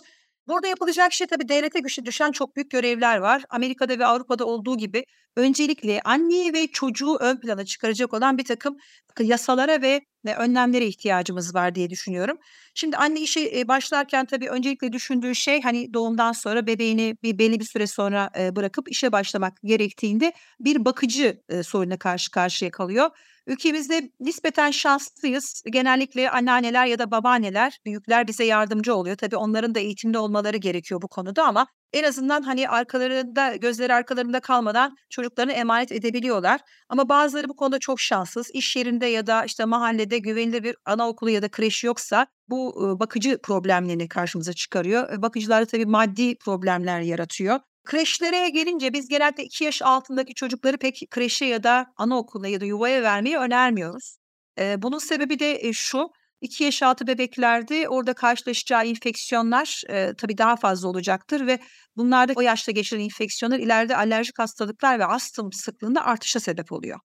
Burada 0.49 0.66
yapılacak 0.68 1.12
şey 1.12 1.26
tabii 1.26 1.49
devlete 1.49 1.80
güçe 1.80 2.04
düşen 2.04 2.32
çok 2.32 2.56
büyük 2.56 2.70
görevler 2.70 3.16
var. 3.18 3.44
Amerika'da 3.50 3.99
ve 3.99 4.06
Avrupa'da 4.06 4.44
olduğu 4.44 4.76
gibi 4.76 5.04
öncelikle 5.37 6.00
anneyi 6.04 6.52
ve 6.52 6.66
çocuğu 6.66 7.16
ön 7.20 7.37
plana 7.40 7.64
çıkaracak 7.64 8.14
olan 8.14 8.38
birtakım 8.38 8.76
kı 9.14 9.22
yasalara 9.25 9.82
ve 9.82 10.00
ve 10.25 10.37
önlemlere 10.37 10.87
ihtiyacımız 10.87 11.54
var 11.54 11.75
diye 11.75 11.90
düşünüyorum. 11.90 12.38
Şimdi 12.75 12.96
anne 12.96 13.20
işe, 13.20 13.68
başlarken 13.68 14.26
tabii 14.26 14.49
öncelikle 14.49 14.92
düşündüğü 14.92 15.34
şey, 15.34 15.62
hani, 15.62 15.94
doğumdan 15.94 16.32
sonra 16.32 16.66
bebeğini 16.66 17.16
bir 17.22 17.38
belli 17.38 17.61
bir 17.61 17.64
süre 17.64 17.87
sonra, 17.87 18.30
eee, 18.37 18.56
bırakıp 18.56 18.90
işe 18.90 19.12
başlamak 19.12 19.52
gerektiğinde 19.64 20.32
bir 20.61 20.84
bakıcı, 20.84 21.40
eee, 21.50 21.62
sorununa 21.62 21.99
karşı 21.99 22.30
karşıya 22.30 22.70
kalıyor. 22.70 23.11
Ülkemizde 23.46 24.11
nispeten 24.20 24.70
şanslıyız. 24.70 25.62
Genellikle 25.72 26.30
anneanneler 26.30 26.87
ya 26.87 26.99
da 26.99 27.11
babaanneler, 27.11 27.78
büyükler 27.84 28.26
bize 28.28 28.44
yardımcı 28.44 28.94
oluyor. 28.94 29.16
Tabii 29.16 29.37
onların 29.37 29.75
da 29.75 29.80
eğitimli 29.80 30.18
olmaları 30.18 30.56
gerekiyor 30.56 31.02
bu 31.02 31.08
konuda 31.08 31.44
ama 31.46 31.66
en 31.92 32.04
azından, 32.04 32.42
hani, 32.42 32.68
arkalarında 32.68 33.56
gözleri 33.56 33.94
arkalarında 33.94 34.40
kalmadan 34.40 34.96
çocuklarını 35.11 35.52
emanet 35.52 35.92
edebiliyorlar. 35.92 36.61
Ama 36.88 37.08
bazıları 37.08 37.49
bu 37.49 37.56
konuda 37.56 37.78
çok 37.78 38.00
şanssız. 38.00 38.50
İş 38.54 38.76
yerinde 38.76 39.06
ya 39.06 39.26
da, 39.26 39.44
işte, 39.44 39.64
mahallede 39.64 40.18
güvenilir 40.18 40.62
bir 40.62 40.76
anaokulu 40.84 41.30
ya 41.30 41.42
da 41.42 41.49
kreş 41.50 41.84
yoksa 41.84 42.26
bu, 42.49 42.96
bakıcı 43.00 43.38
problemlerini 43.42 44.08
karşımıza 44.08 44.52
çıkarıyor. 44.52 45.22
Bakıcılar 45.22 45.64
tabii 45.64 45.87
maddi 45.87 46.38
problemler 46.38 47.00
yaratıyor. 47.00 47.61
Kreşlere 47.84 48.48
gelince 48.48 48.92
biz 48.92 49.08
genellikle 49.08 49.44
2 49.44 49.64
yaş 49.64 49.82
altındaki 49.82 50.34
çocukları 50.34 50.76
pek 50.78 51.00
kreşe 51.10 51.44
ya 51.44 51.62
da 51.62 51.86
anaokuluna 51.96 52.48
ya 52.48 52.60
da 52.60 52.64
yuvaya 52.64 53.02
vermeyi 53.02 53.36
önermiyoruz. 53.38 54.16
Eee, 54.58 54.74
bunun 54.78 54.98
sebebi 54.98 55.38
de, 55.38 55.60
eee, 55.62 55.72
şu: 55.72 56.08
2 56.40 56.64
yaş 56.64 56.82
altı 56.82 57.06
bebeklerde 57.06 57.88
orada 57.88 58.14
karşılaşacağı 58.14 58.84
enfeksiyonlar, 58.86 59.82
eee, 59.88 60.14
tabii 60.18 60.38
daha 60.38 60.56
fazla 60.56 60.88
olacaktır 60.88 61.46
ve 61.46 61.58
bunlarda 61.96 62.32
o 62.36 62.40
yaşta 62.40 62.72
geçirilen 62.72 63.04
enfeksiyonlar 63.04 63.58
ileride 63.58 63.96
alerjik 63.96 64.38
hastalıklar 64.38 64.98
ve 64.98 65.06
astım 65.06 65.52
sıklığında 65.52 66.04
artışa 66.04 66.40
sebep 66.40 66.72
oluyor. 66.72 66.98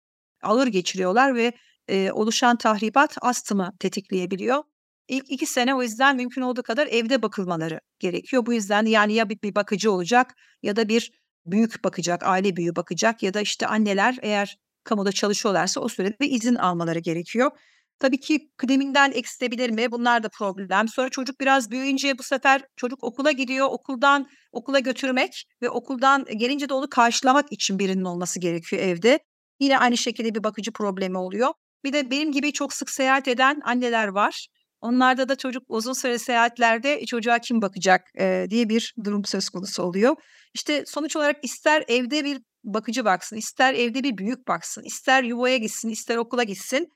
Ağır 0.44 0.67
geçiriyorlar 0.67 1.36
ve, 1.36 1.51
eee, 1.89 2.12
oluşan 2.12 2.58
tahribat 2.58 3.17
astımı 3.22 3.72
tetikleyebiliyor. 3.79 4.63
İlk 5.08 5.32
2 5.32 5.46
sene 5.46 5.76
o 5.76 5.82
yüzden 5.82 6.16
mümkün 6.16 6.42
olduğu 6.42 6.64
kadar 6.64 6.88
evde 6.88 7.22
bakılmaları 7.22 7.80
gerekiyor. 8.00 8.46
Bu 8.46 8.54
yüzden 8.54 8.86
yani 8.86 9.14
ya 9.14 9.30
bir 9.30 9.56
bakıcı 9.56 9.92
olacak 9.92 10.36
ya 10.64 10.76
da 10.76 10.90
bir 10.90 11.12
büyük 11.46 11.84
bakacak, 11.84 12.24
aile 12.24 12.56
büyüğü 12.56 12.76
bakacak 12.76 13.24
ya 13.24 13.34
da, 13.34 13.42
işte, 13.42 13.68
anneler 13.68 14.18
eğer 14.22 14.58
kamuda 14.84 15.12
çalışıyorlarsa 15.12 15.82
o 15.82 15.88
sürede 15.88 16.28
izin 16.28 16.56
almaları 16.56 17.00
gerekiyor. 17.00 17.52
Tabii 18.00 18.20
ki 18.20 18.50
kıdeminden 18.58 19.12
eksilebilir 19.12 19.70
mi? 19.70 19.92
Bunlar 19.92 20.24
da 20.24 20.30
problem. 20.30 20.88
Sonra 20.88 21.10
çocuk 21.10 21.40
biraz 21.42 21.72
büyüyünce 21.72 22.18
bu 22.18 22.24
sefer 22.24 22.62
çocuk 22.76 23.04
okula 23.04 23.32
gidiyor. 23.32 23.68
Okuldan 23.72 24.28
okula 24.52 24.80
götürmek 24.80 25.46
ve 25.62 25.70
okuldan 25.70 26.26
gelince 26.38 26.70
de 26.70 26.74
onu 26.74 26.90
karşılamak 26.90 27.52
için 27.52 27.80
birinin 27.80 28.04
olması 28.06 28.40
gerekiyor 28.40 28.82
evde. 28.82 29.20
Yine 29.60 29.78
aynı 29.80 29.98
şekilde 29.98 30.36
bir 30.36 30.44
bakıcı 30.44 30.72
problemi 30.74 31.18
oluyor. 31.18 31.50
Bir 31.84 31.94
de 31.94 32.12
benim 32.12 32.32
gibi 32.32 32.54
çok 32.54 32.74
sık 32.74 32.90
seyahat 32.90 33.28
eden 33.28 33.62
anneler 33.66 34.08
var. 34.08 34.48
Onlarda 34.86 35.30
da 35.30 35.36
çocuk 35.36 35.63
uzun 35.68 35.94
süre 35.94 36.20
seyahatlerde 36.20 37.06
çocuğa 37.06 37.39
kim 37.39 37.62
bakacak, 37.62 38.01
eee, 38.20 38.50
diye 38.50 38.70
bir 38.70 38.94
durum 39.04 39.25
söz 39.25 39.50
konusu 39.50 39.84
oluyor. 39.84 40.15
İşte, 40.54 40.84
sonuç 40.88 41.15
olarak 41.15 41.38
ister 41.44 41.84
evde 41.88 42.24
bir 42.25 42.39
bakıcı 42.63 43.06
baksın, 43.06 43.36
ister 43.38 43.74
evde 43.74 44.04
bir 44.04 44.18
büyük 44.18 44.48
baksın, 44.48 44.84
ister 44.84 45.24
yuvaya 45.24 45.58
gitsin, 45.58 45.89
ister 45.89 46.18
okula 46.18 46.44
gitsin, 46.44 46.89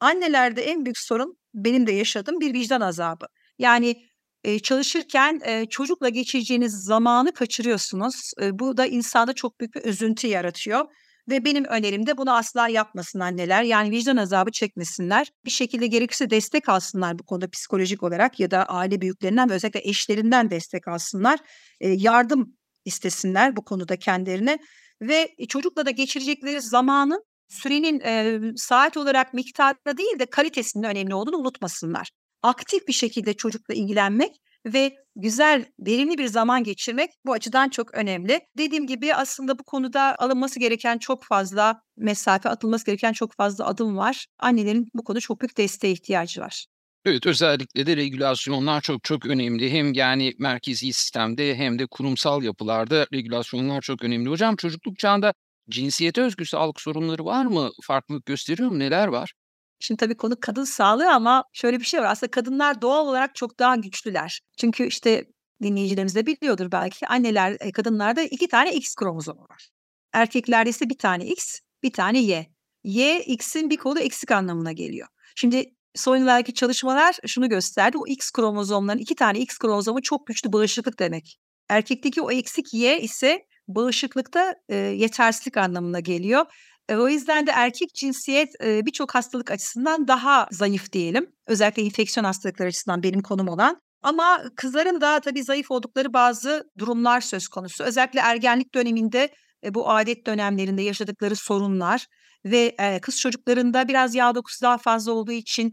annelerde 0.00 0.62
en 0.62 0.84
büyük 0.84 0.98
sorun 0.98 1.38
benim 1.54 1.86
de 1.86 1.92
yaşadığım 1.92 2.40
bir 2.40 2.54
vicdan 2.54 2.80
azabı. 2.80 3.26
Yani, 3.58 3.96
eee, 4.44 4.58
çalışırken, 4.58 5.40
eee, 5.46 5.66
çocukla 5.70 6.08
geçireceğiniz 6.08 6.72
zamanı 6.84 7.32
kaçırıyorsunuz. 7.34 8.32
Eee, 8.40 8.50
bu 8.58 8.76
da 8.76 8.86
insanda 8.86 9.32
çok 9.32 9.60
büyük 9.60 9.74
bir 9.74 9.84
üzüntü 9.84 10.26
yaratıyor 10.26 10.84
ve 11.28 11.44
benim 11.44 11.64
önerim 11.64 12.06
de 12.06 12.16
bunu 12.18 12.34
asla 12.36 12.68
yapmasın 12.68 13.20
anneler. 13.20 13.62
Yani 13.62 13.90
vicdan 13.90 14.16
azabı 14.16 14.50
çekmesinler. 14.52 15.32
Bir 15.44 15.50
şekilde 15.50 15.86
gerekirse 15.86 16.30
destek 16.30 16.68
alsınlar 16.68 17.18
bu 17.18 17.22
konuda 17.26 17.50
psikolojik 17.50 18.02
olarak 18.02 18.40
ya 18.40 18.50
da 18.50 18.64
aile 18.64 19.00
büyüklerinden 19.00 19.50
ve 19.50 19.54
özellikle 19.54 19.80
eşlerinden 19.84 20.50
destek 20.50 20.88
alsınlar. 20.88 21.38
Eee, 21.80 21.94
yardım 21.98 22.56
istesinler 22.84 23.56
bu 23.56 23.64
konuda 23.64 23.96
kendilerine 23.96 24.58
ve, 25.02 25.34
eee, 25.38 25.46
çocukla 25.46 25.86
da 25.86 25.90
geçirecekleri 25.90 26.60
zamanın, 26.60 27.24
sürenin, 27.48 28.00
eee, 28.00 28.40
saat 28.56 28.96
olarak 28.96 29.34
miktarında 29.34 29.96
değil 29.98 30.18
de 30.18 30.26
kalitesinin 30.26 30.84
önemli 30.84 31.14
olduğunu 31.14 31.36
unutmasınlar. 31.36 32.10
Aktif 32.42 32.88
bir 32.88 32.92
şekilde 32.92 33.34
çocukla 33.34 33.74
ilgilenmek 33.74 34.36
ve 34.66 34.96
güzel, 35.16 35.64
verimli 35.78 36.18
bir 36.18 36.26
zaman 36.26 36.64
geçirmek 36.64 37.10
bu 37.26 37.32
açıdan 37.32 37.68
çok 37.68 37.94
önemli. 37.94 38.40
Dediğim 38.58 38.86
gibi 38.86 39.14
aslında 39.14 39.58
bu 39.58 39.64
konuda 39.64 40.16
alınması 40.18 40.60
gereken 40.60 40.98
çok 40.98 41.24
fazla 41.24 41.80
mesafe, 41.96 42.48
atılması 42.48 42.86
gereken 42.86 43.12
çok 43.12 43.34
fazla 43.36 43.66
adım 43.66 43.96
var. 43.96 44.26
Annelerin 44.38 44.88
bu 44.94 45.04
konuda 45.04 45.20
çok 45.20 45.40
büyük 45.40 45.58
desteğe 45.58 45.92
ihtiyacı 45.92 46.40
var. 46.40 46.66
Evet, 47.04 47.26
özellikle 47.26 47.86
de 47.86 47.96
regülasyonlar 47.96 48.80
çok 48.80 49.04
çok 49.04 49.26
önemli. 49.26 49.70
Hem, 49.72 49.92
yani, 49.92 50.34
merkezi 50.38 50.92
sistemde 50.92 51.54
hem 51.54 51.78
de 51.78 51.86
kurumsal 51.86 52.42
yapılarda 52.42 53.06
regülasyonlar 53.12 53.80
çok 53.80 54.04
önemli. 54.04 54.30
Hocam 54.30 54.56
çocukluk 54.56 54.98
çağında 54.98 55.34
cinsiyete 55.70 56.22
özgü 56.22 56.46
sağlık 56.46 56.80
sorunları 56.80 57.24
var 57.24 57.44
mı? 57.46 57.70
Farklılık 57.82 58.26
gösteriyor 58.26 58.70
mu? 58.70 58.78
Neler 58.78 59.08
var? 59.08 59.32
Şimdi 59.80 59.98
tabii 59.98 60.16
konu 60.16 60.36
kadın 60.40 60.64
sağlığı 60.64 61.12
ama 61.12 61.44
şöyle 61.52 61.80
bir 61.80 61.84
şey 61.84 62.00
var. 62.00 62.06
Aslında 62.10 62.30
kadınlar 62.30 62.82
doğal 62.82 63.06
olarak 63.06 63.34
çok 63.34 63.58
daha 63.58 63.76
güçlüler. 63.76 64.40
Çünkü, 64.58 64.86
işte, 64.86 65.24
dinleyicilerimiz 65.62 66.14
de 66.14 66.26
biliyordur 66.26 66.72
belki 66.72 67.06
anneler 67.06 67.52
eee, 67.64 67.72
kadınlarda 67.72 68.22
2 68.22 68.48
tane 68.48 68.74
X 68.74 68.94
kromozomu 68.94 69.40
var. 69.50 69.68
Erkeklerde 70.12 70.70
ise 70.70 70.90
1 70.90 70.98
tane 70.98 71.26
X, 71.26 71.60
1 71.82 71.92
tane 71.92 72.18
Y. 72.18 72.46
Y, 72.84 73.20
X'in 73.24 73.70
bir 73.70 73.76
kolu 73.76 73.98
eksik 74.00 74.30
anlamına 74.30 74.72
geliyor. 74.72 75.08
Şimdi 75.36 75.64
son 75.94 76.16
yıllardaki 76.16 76.54
çalışmalar 76.54 77.16
şunu 77.26 77.48
gösterdi. 77.48 77.98
O 77.98 78.06
X 78.06 78.30
kromozomların 78.30 78.98
2 78.98 79.14
tane 79.14 79.38
X 79.40 79.58
kromozomu 79.58 80.02
çok 80.02 80.26
güçlü 80.26 80.52
bağışıklık 80.52 80.98
demek. 80.98 81.38
Erkekteki 81.68 82.22
o 82.22 82.30
eksik 82.30 82.74
Y 82.74 83.00
ise 83.00 83.46
bağışıklıkta, 83.68 84.54
eee, 84.68 84.76
yetersizlik 84.76 85.56
anlamına 85.56 86.00
geliyor. 86.00 86.46
O 86.92 87.08
yüzden 87.08 87.46
de 87.46 87.50
erkek 87.50 87.94
cinsiyet 87.94 88.54
birçok 88.60 89.14
hastalık 89.14 89.50
açısından 89.50 90.08
daha 90.08 90.48
zayıf 90.50 90.92
diyelim. 90.92 91.32
Özellikle 91.46 91.82
enfeksiyon 91.82 92.24
hastalıkları 92.24 92.68
açısından 92.68 93.02
benim 93.02 93.22
konum 93.22 93.48
olan. 93.48 93.80
Ama 94.02 94.42
kızların 94.56 95.00
da 95.00 95.20
tabii 95.20 95.42
zayıf 95.42 95.70
oldukları 95.70 96.12
bazı 96.12 96.70
durumlar 96.78 97.20
söz 97.20 97.48
konusu. 97.48 97.84
Özellikle 97.84 98.20
ergenlik 98.20 98.74
döneminde 98.74 99.28
bu 99.70 99.90
adet 99.90 100.26
dönemlerinde 100.26 100.82
yaşadıkları 100.82 101.36
sorunlar 101.36 102.06
ve 102.44 102.76
kız 103.02 103.20
çocuklarında 103.20 103.88
biraz 103.88 104.14
yağ 104.14 104.34
dokusu 104.34 104.62
daha 104.62 104.78
fazla 104.78 105.12
olduğu 105.12 105.32
için 105.32 105.72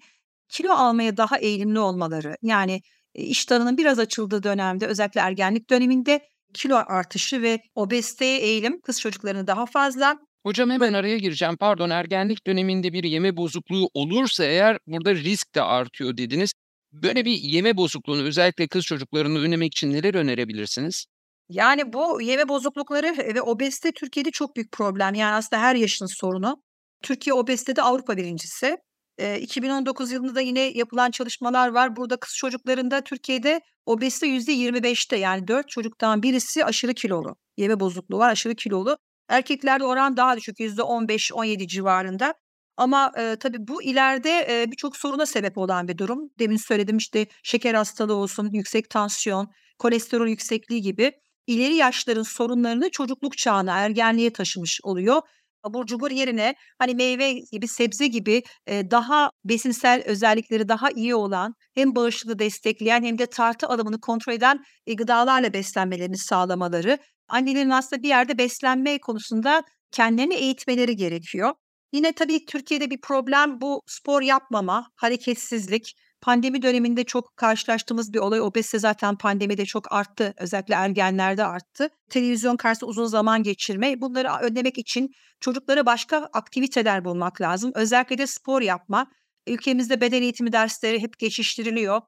kilo 0.50 0.74
almaya 0.74 1.18
daha 1.18 1.38
eğilimli 1.38 1.80
olmaları. 1.80 2.36
Yani 2.42 2.82
iştahının 3.14 3.78
biraz 3.78 4.00
açıldığı 4.00 4.44
dönemde 4.44 4.88
özellikle 4.88 5.22
ergenlik 5.22 5.70
döneminde 5.70 6.28
kilo 6.54 6.76
artışı 6.76 7.42
ve 7.42 7.60
obeziteye 7.76 8.40
eğilim 8.40 8.82
kız 8.82 9.02
çocuklarında 9.02 9.48
daha 9.48 9.66
fazla. 9.66 10.18
Hocam 10.46 10.70
hemen 10.70 10.94
araya 10.94 11.18
gireceğim. 11.18 11.58
Pardon, 11.58 11.90
ergenlik 11.90 12.48
döneminde 12.48 12.94
bir 12.94 13.04
yeme 13.04 13.38
bozukluğu 13.38 13.90
olursa 13.94 14.44
eğer 14.44 14.78
burada 14.88 15.16
risk 15.16 15.56
de 15.56 15.62
artıyor 15.62 16.18
dediniz. 16.18 16.54
Böyle 16.94 17.26
bir 17.26 17.32
yeme 17.32 17.78
bozukluğunu 17.78 18.24
özellikle 18.24 18.68
kız 18.68 18.86
çocuklarını 18.86 19.40
önlemek 19.40 19.74
için 19.74 19.94
neler 19.94 20.14
önerebilirsiniz? 20.14 21.06
Yani 21.50 21.94
bu 21.94 22.22
yeme 22.22 22.48
bozuklukları 22.50 23.18
ve 23.36 23.42
obezite 23.42 23.92
Türkiye'de 23.92 24.32
çok 24.32 24.56
büyük 24.56 24.72
problem. 24.72 25.14
Yani 25.14 25.34
aslında 25.34 25.62
her 25.62 25.76
yaşın 25.76 26.06
sorunu. 26.06 26.64
Türkiye 27.04 27.34
obezitede 27.34 27.82
Avrupa 27.82 28.18
birincisi. 28.18 28.78
Eee, 29.20 29.40
2019 29.42 30.12
yılında 30.12 30.36
da 30.36 30.42
yine 30.42 30.60
yapılan 30.60 31.12
çalışmalar 31.12 31.68
var. 31.68 31.96
Burada 31.96 32.18
kız 32.18 32.36
çocuklarında 32.36 33.02
Türkiye'de 33.02 33.62
obezite 33.86 34.28
%25'te 34.28 35.16
yani 35.18 35.48
4 35.48 35.70
çocuktan 35.70 36.24
birisi 36.24 36.66
aşırı 36.66 36.94
kilolu. 36.94 37.36
Yeme 37.58 37.80
bozukluğu 37.80 38.18
var, 38.18 38.32
aşırı 38.32 38.56
kilolu. 38.56 38.98
Erkeklerde 39.30 39.84
oran 39.86 40.18
daha 40.18 40.38
düşük 40.38 40.60
%15-17 40.60 41.68
civarında. 41.68 42.34
Ama, 42.78 43.12
eee, 43.18 43.36
tabii 43.36 43.58
bu 43.68 43.84
ileride, 43.84 44.30
eee, 44.50 44.72
birçok 44.72 44.98
soruna 44.98 45.26
sebep 45.26 45.58
olan 45.58 45.88
bir 45.88 45.98
durum. 45.98 46.30
Demin 46.40 46.58
söyledim, 46.58 46.98
işte, 46.98 47.26
şeker 47.44 47.74
hastalığı 47.74 48.16
olsun, 48.16 48.50
yüksek 48.54 48.90
tansiyon, 48.90 49.52
kolesterol 49.80 50.28
yüksekliği 50.28 50.82
gibi 50.82 51.12
ileri 51.48 51.76
yaşların 51.76 52.24
sorunlarını 52.24 52.90
çocukluk 52.90 53.38
çağına, 53.38 53.80
ergenliğe 53.80 54.34
taşımış 54.34 54.80
oluyor. 54.84 55.22
Abur 55.64 55.86
cubur 55.86 56.12
yerine, 56.12 56.56
hani, 56.80 56.96
meyve 56.96 57.34
gibi, 57.52 57.68
sebze 57.68 58.08
gibi, 58.08 58.44
eee, 58.68 58.92
daha 58.92 59.30
besinsel 59.46 60.04
özellikleri 60.06 60.68
daha 60.70 60.90
iyi 60.92 61.16
olan, 61.16 61.56
hem 61.76 61.96
bağışıklığı 61.96 62.40
destekleyen 62.40 63.04
hem 63.04 63.18
de 63.18 63.26
tartı 63.26 63.68
alımını 63.68 64.00
kontrol 64.02 64.34
eden, 64.34 64.64
eee, 64.86 64.94
gıdalarla 64.96 65.54
beslenmelerini 65.54 66.18
sağlamaları, 66.18 66.98
annelerin 67.28 67.70
aslında 67.70 68.04
bir 68.04 68.08
yerde 68.08 68.38
beslenme 68.38 69.00
konusunda 69.00 69.64
kendilerini 69.92 70.34
eğitmeleri 70.34 70.96
gerekiyor. 70.96 71.54
Yine 71.94 72.14
tabii 72.14 72.46
Türkiye'de 72.46 72.90
bir 72.90 73.02
problem 73.02 73.62
bu 73.62 73.82
spor 73.88 74.22
yapmama, 74.22 74.88
hareketsizlik. 74.96 75.96
Pandemi 76.22 76.62
döneminde 76.62 77.04
çok 77.04 77.38
karşılaştığımız 77.38 78.14
bir 78.14 78.20
olay. 78.20 78.42
Obezite 78.42 78.80
zaten 78.80 79.18
pandemide 79.18 79.66
çok 79.66 79.92
arttı. 79.94 80.34
Özellikle 80.38 80.76
ergenlerde 80.76 81.46
arttı. 81.46 81.90
Televizyon 82.10 82.58
karşısında 82.58 82.90
uzun 82.90 83.06
zaman 83.06 83.44
geçirme. 83.44 84.02
Bunları 84.02 84.30
önlemek 84.42 84.78
için 84.78 85.10
çocuklara 85.40 85.86
başka 85.86 86.18
aktiviteler 86.34 87.06
bulmak 87.06 87.42
lazım. 87.42 87.72
Özellikle 87.76 88.18
de 88.18 88.28
spor 88.28 88.62
yapma. 88.62 89.12
Ülkemizde 89.48 90.02
beden 90.02 90.22
eğitimi 90.22 90.52
dersleri 90.52 91.02
hep 91.02 91.20
geçiştiriliyor. 91.20 92.02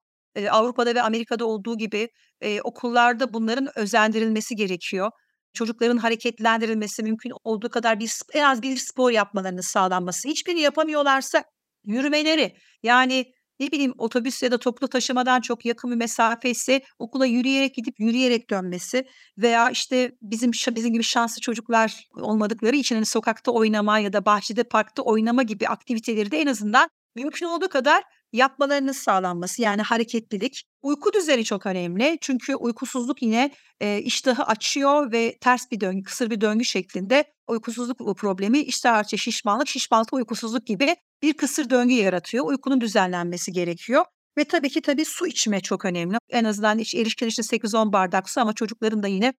Avrupa'da 0.51 0.95
ve 0.95 1.01
Amerika'da 1.01 1.45
olduğu 1.45 1.77
gibi, 1.77 2.09
eee, 2.41 2.61
okullarda 2.63 3.33
bunların 3.33 3.67
özendirilmesi 3.79 4.55
gerekiyor. 4.55 5.11
Çocukların 5.53 5.97
hareketlendirilmesi, 5.97 7.03
mümkün 7.03 7.31
olduğu 7.43 7.69
kadar 7.69 7.99
bir 7.99 8.11
en 8.33 8.43
az 8.43 8.61
bir 8.61 8.77
spor 8.77 9.11
yapmalarının 9.11 9.61
sağlanması. 9.61 10.29
Hiçbirini 10.29 10.61
yapamıyorlarsa 10.61 11.43
yürümeleri, 11.85 12.55
yani, 12.83 13.25
ne 13.59 13.71
bileyim, 13.71 13.93
otobüs 13.97 14.43
ya 14.43 14.51
da 14.51 14.57
toplu 14.57 14.87
taşımadan 14.87 15.41
çok 15.41 15.65
yakın 15.65 15.91
bir 15.91 15.95
mesafe 15.95 16.49
ise 16.49 16.81
okula 16.99 17.25
yürüyerek 17.25 17.75
gidip 17.75 17.99
yürüyerek 17.99 18.49
dönmesi 18.49 19.05
veya, 19.37 19.69
işte, 19.69 20.11
bizim 20.21 20.51
bizim 20.51 20.93
gibi 20.93 21.03
şanslı 21.03 21.41
çocuklar 21.41 22.07
olmadıkları 22.21 22.75
için, 22.75 22.95
hani, 22.95 23.05
sokakta 23.05 23.51
oynama 23.51 23.99
ya 23.99 24.13
da 24.13 24.25
bahçede, 24.25 24.63
parkta 24.63 25.01
oynama 25.03 25.43
gibi 25.43 25.67
aktiviteleri 25.67 26.31
de 26.31 26.37
en 26.37 26.47
azından 26.47 26.89
mümkün 27.15 27.45
olduğu 27.45 27.69
kadar 27.69 28.03
yapmalarının 28.35 28.91
sağlanması, 28.91 29.61
yani 29.61 29.81
hareketlilik. 29.81 30.63
Uyku 30.81 31.13
düzeni 31.13 31.43
çok 31.43 31.65
önemli. 31.65 32.17
Çünkü 32.21 32.55
uykusuzluk 32.55 33.21
yine, 33.21 33.51
eee, 33.81 33.99
iştahı 33.99 34.43
açıyor 34.43 35.11
ve 35.11 35.37
ters 35.41 35.71
bir 35.71 35.79
döngü, 35.79 36.03
kısır 36.03 36.29
bir 36.29 36.41
döngü 36.41 36.65
şeklinde 36.65 37.23
uykusuzluk 37.47 38.17
problemi 38.17 38.59
iştah 38.59 38.93
artışı, 38.93 39.17
şişmanlık, 39.17 39.67
şişmanlıkta 39.67 40.15
uykusuzluk 40.15 40.67
gibi 40.67 40.95
bir 41.21 41.33
kısır 41.33 41.69
döngü 41.69 41.93
yaratıyor. 41.93 42.45
Uykunun 42.45 42.81
düzenlenmesi 42.81 43.51
gerekiyor 43.51 44.05
ve 44.37 44.43
tabii 44.43 44.69
ki 44.69 44.81
tabii 44.81 45.05
su 45.05 45.27
içme 45.27 45.61
çok 45.61 45.85
önemli. 45.85 46.17
En 46.29 46.43
azından 46.43 46.79
iş 46.79 46.95
erişkin 46.95 47.27
için 47.27 47.43
8-10 47.43 47.93
bardak 47.93 48.29
su 48.29 48.41
ama 48.41 48.53
çocukların 48.53 49.03
da 49.03 49.07
yine 49.07 49.33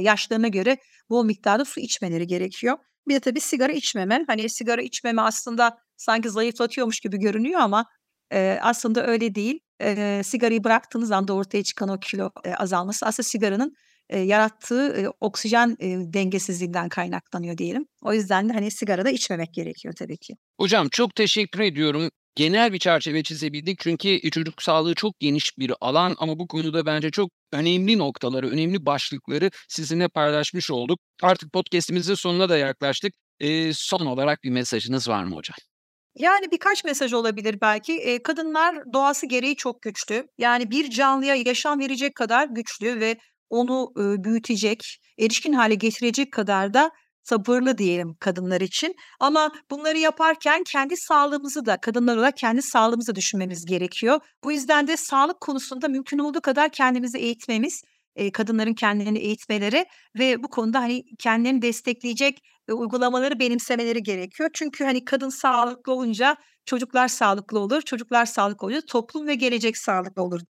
yaşlarına 0.00 0.48
göre 0.48 0.78
bol 1.10 1.24
miktarda 1.24 1.64
su 1.64 1.80
içmeleri 1.80 2.26
gerekiyor. 2.26 2.78
Bir 3.08 3.14
de 3.14 3.20
tabii 3.20 3.40
sigara 3.40 3.72
içmeme. 3.72 4.24
Hani, 4.26 4.48
sigara 4.48 4.82
içmeme 4.82 5.22
aslında 5.22 5.78
sanki 5.96 6.30
zayıflatıyormuş 6.30 7.00
gibi 7.00 7.18
görünüyor 7.18 7.60
ama 7.60 7.86
Eee, 8.32 8.58
aslında 8.62 9.06
öyle 9.06 9.34
değil. 9.34 9.60
Eee, 9.80 10.22
sigarayı 10.24 10.64
bıraktığınız 10.64 11.10
anda 11.12 11.32
ortaya 11.34 11.62
çıkan 11.62 11.88
o 11.88 11.98
kilo, 12.00 12.30
eee, 12.44 12.54
azalması 12.54 13.06
aslında 13.06 13.28
sigaranın, 13.28 13.76
eee, 14.12 14.18
yarattığı, 14.20 14.96
eee, 15.00 15.08
oksijen, 15.20 15.76
eee, 15.80 16.12
dengesizliğinden 16.12 16.88
kaynaklanıyor 16.88 17.58
diyelim. 17.58 17.86
O 18.02 18.12
yüzden 18.12 18.48
de, 18.48 18.52
hani, 18.52 18.70
sigara 18.70 19.04
da 19.04 19.10
içmemek 19.10 19.54
gerekiyor 19.54 19.94
tabii 19.98 20.16
ki. 20.16 20.34
Hocam 20.60 20.88
çok 20.88 21.14
teşekkür 21.14 21.60
ediyorum. 21.60 22.10
Genel 22.34 22.72
bir 22.72 22.78
çerçeve 22.78 23.22
çizebildik 23.22 23.78
çünkü, 23.78 24.30
çocuk 24.30 24.62
sağlığı 24.62 24.94
çok 24.94 25.20
geniş 25.20 25.58
bir 25.58 25.72
alan 25.80 26.14
ama 26.18 26.38
bu 26.38 26.48
konuda 26.48 26.86
bence 26.86 27.10
çok 27.10 27.30
önemli 27.52 27.98
noktaları, 27.98 28.48
önemli 28.50 28.86
başlıkları 28.86 29.50
sizinle 29.68 30.08
paylaşmış 30.08 30.70
olduk. 30.70 31.00
Artık 31.22 31.52
podcast'imizin 31.52 32.14
sonuna 32.14 32.48
da 32.48 32.56
yaklaştık. 32.58 33.12
Eee, 33.40 33.70
son 33.74 34.06
olarak 34.06 34.44
bir 34.44 34.50
mesajınız 34.50 35.08
var 35.08 35.24
mı 35.24 35.34
hocam? 35.36 35.56
Yani, 36.16 36.50
birkaç 36.52 36.84
mesaj 36.84 37.12
olabilir 37.12 37.58
belki. 37.60 37.92
Eee, 37.94 38.22
kadınlar 38.22 38.92
doğası 38.92 39.26
gereği 39.26 39.56
çok 39.56 39.82
güçlü. 39.82 40.28
Yani, 40.38 40.70
bir 40.70 40.90
canlıya 40.90 41.34
yaşam 41.34 41.80
verecek 41.80 42.14
kadar 42.14 42.46
güçlü 42.48 43.00
ve 43.00 43.16
onu, 43.50 43.92
ııı, 43.98 44.24
büyütecek, 44.24 44.98
erişkin 45.18 45.52
hâle 45.52 45.74
getirecek 45.74 46.32
kadar 46.32 46.74
da 46.74 46.90
sabırlı 47.22 47.78
diyelim 47.78 48.16
kadınlar 48.20 48.60
için. 48.60 48.94
Ama 49.20 49.52
bunları 49.70 49.98
yaparken 49.98 50.62
kendi 50.66 50.96
sağlığımızı 50.96 51.66
da 51.66 51.76
kadınlar 51.80 52.16
olarak 52.16 52.36
kendi 52.36 52.62
sağlığımızı 52.62 53.14
düşünmemiz 53.14 53.64
gerekiyor. 53.66 54.20
Bu 54.44 54.52
yüzden 54.52 54.86
de 54.86 54.96
sağlık 54.96 55.40
konusunda 55.40 55.88
mümkün 55.88 56.18
olduğu 56.18 56.40
kadar 56.40 56.70
kendimizi 56.70 57.18
eğitmemiz, 57.18 57.82
kadınların 58.32 58.74
kendilerini 58.74 59.18
eğitmeleri 59.18 59.86
ve 60.18 60.42
bu 60.42 60.48
konuda, 60.48 60.80
hani, 60.80 61.04
kendilerini 61.18 61.62
destekleyecek, 61.62 62.38
uygulamaları 62.70 63.38
benimsemeleri 63.38 64.02
gerekiyor. 64.02 64.50
Çünkü, 64.54 64.84
hani, 64.84 65.04
kadın 65.04 65.28
sağlıklı 65.28 65.92
olunca 65.92 66.36
çocuklar 66.66 67.08
sağlıklı 67.08 67.58
olur, 67.58 67.82
çocuklar 67.82 68.26
sağlıklı 68.26 68.66
olunca 68.66 68.80
toplum 68.86 69.26
ve 69.26 69.34
gelecek 69.34 69.76
sağlıklı 69.78 70.22
olur. 70.22 70.40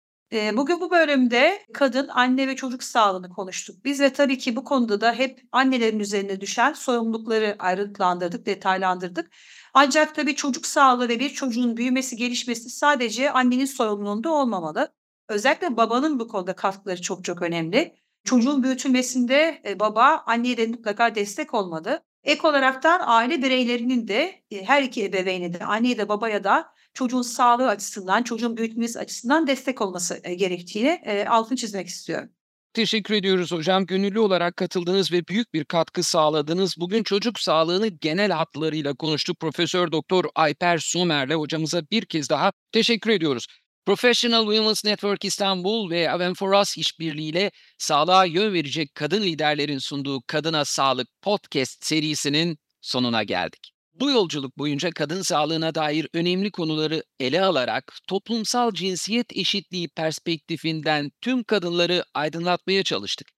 Bugün 0.52 0.80
bu 0.80 0.90
bölümde 0.90 1.58
kadın, 1.74 2.08
anne 2.08 2.48
ve 2.48 2.56
çocuk 2.56 2.82
sağlığını 2.82 3.28
konuştuk. 3.28 3.84
Biz 3.84 4.00
ve 4.00 4.12
tabii 4.12 4.38
ki 4.38 4.56
bu 4.56 4.64
konuda 4.64 5.00
da 5.00 5.12
hep 5.12 5.40
annelerin 5.52 5.98
üzerine 5.98 6.40
düşen 6.40 6.72
sorumlulukları 6.72 7.56
ayrıntılandırdık, 7.58 8.46
detaylandırdık. 8.46 9.30
Ancak 9.74 10.14
tabii 10.14 10.34
çocuk 10.36 10.66
sağlığı 10.66 11.08
ve 11.08 11.20
bir 11.20 11.30
çocuğun 11.30 11.76
büyümesi, 11.76 12.16
gelişmesi 12.16 12.70
sadece 12.70 13.30
annenin 13.30 13.64
sorumluluğunda 13.64 14.30
olmamalı. 14.30 14.95
Özellikle 15.28 15.76
babanın 15.76 16.18
bu 16.20 16.28
konuda 16.28 16.56
katkıları 16.56 17.02
çok 17.02 17.24
çok 17.24 17.42
önemli. 17.42 17.94
Çocuğun 18.24 18.62
büyütülmesinde, 18.62 19.60
eee, 19.64 19.80
baba 19.80 20.22
anneye 20.26 20.56
de 20.56 20.66
mutlaka 20.66 21.14
destek 21.14 21.54
olmalı. 21.54 22.02
Ek 22.24 22.48
olaraktan 22.48 23.00
aile 23.04 23.42
bireylerinin 23.42 24.08
de, 24.08 24.42
eee, 24.50 24.64
her 24.64 24.82
2 24.82 25.04
ebeveyne 25.04 25.52
de 25.54 25.64
anneye 25.64 25.98
de 25.98 26.08
babaya 26.08 26.44
da 26.44 26.66
çocuğun 26.94 27.22
sağlığı 27.22 27.68
açısından, 27.68 28.22
çocuğun 28.22 28.56
büyütülmesi 28.56 28.98
açısından 28.98 29.46
destek 29.46 29.80
olması, 29.80 30.20
eee, 30.24 30.34
gerektiğini, 30.34 31.24
altını 31.28 31.56
çizmek 31.58 31.86
istiyorum. 31.86 32.30
Teşekkür 32.72 33.14
ediyoruz 33.14 33.52
hocam. 33.52 33.86
Gönüllü 33.86 34.18
olarak 34.20 34.56
katıldınız 34.56 35.12
ve 35.12 35.26
büyük 35.28 35.54
bir 35.54 35.64
katkı 35.64 36.02
sağladınız. 36.02 36.74
Bugün 36.78 37.02
çocuk 37.02 37.40
sağlığını 37.40 37.86
genel 37.88 38.30
hatlarıyla 38.30 38.94
konuştuk. 38.94 39.40
Profesör 39.40 39.92
Doktor 39.92 40.24
Ayper 40.34 40.78
Somer'le 40.78 41.34
hocamıza 41.34 41.82
bir 41.90 42.04
kez 42.04 42.30
daha 42.30 42.52
teşekkür 42.72 43.10
ediyoruz. 43.10 43.46
Professional 43.86 44.46
Women's 44.46 44.84
Network 44.84 45.24
İstanbul 45.24 45.90
ve 45.90 46.10
Aven 46.10 46.34
for 46.34 46.52
Us 46.52 46.78
işbirliğiyle 46.78 47.50
sağlığa 47.78 48.24
yön 48.24 48.54
verecek 48.54 48.94
kadın 48.94 49.22
liderlerin 49.22 49.78
sunduğu 49.78 50.22
Kadına 50.26 50.64
Sağlık 50.64 51.08
podcast 51.22 51.84
serisinin 51.84 52.58
sonuna 52.80 53.22
geldik. 53.22 53.72
Bu 53.94 54.10
yolculuk 54.10 54.58
boyunca 54.58 54.90
kadın 54.90 55.22
sağlığına 55.22 55.74
dair 55.74 56.08
önemli 56.14 56.50
konuları 56.50 57.02
ele 57.20 57.42
alarak 57.42 57.96
toplumsal 58.08 58.72
cinsiyet 58.72 59.36
eşitliği 59.36 59.88
perspektifinden 59.88 61.10
tüm 61.20 61.44
kadınları 61.44 62.04
aydınlatmaya 62.14 62.82
çalıştık. 62.82 63.28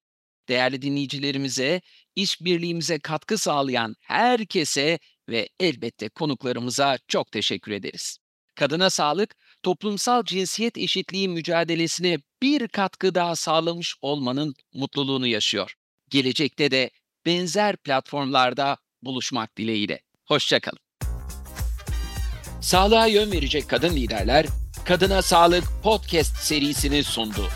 değerli 0.49 0.83
dinleyicilerimize, 0.83 1.81
işbirliğimize 2.17 2.99
katkı 2.99 3.39
sağlayan 3.39 3.95
herkese 4.01 4.99
ve 5.29 5.49
elbette 5.61 6.09
konuklarımıza 6.09 6.99
çok 7.09 7.33
teşekkür 7.33 7.73
ederiz. 7.73 8.19
Kadına 8.59 8.91
Sağlık, 8.91 9.35
toplumsal 9.63 10.25
cinsiyet 10.25 10.79
eşitliği 10.79 11.29
mücadelesine 11.29 12.19
bir 12.43 12.69
katkı 12.69 13.15
daha 13.15 13.37
sağlamış 13.37 13.95
olmanın 14.03 14.55
mutluluğunu 14.75 15.27
yaşıyor. 15.27 15.75
Gelecekte 16.11 16.71
de 16.71 16.91
benzer 17.27 17.77
platformlarda 17.77 18.77
buluşmak 19.03 19.59
dileğiyle. 19.59 20.01
Hoşçakalın. 20.27 20.79
Sağlığa 22.63 23.07
yön 23.07 23.33
verecek 23.33 23.69
kadın 23.69 23.97
liderler, 23.97 24.47
Kadına 24.85 25.23
Sağlık 25.23 25.65
podcast 25.83 26.37
serisini 26.37 27.05
sundu. 27.05 27.49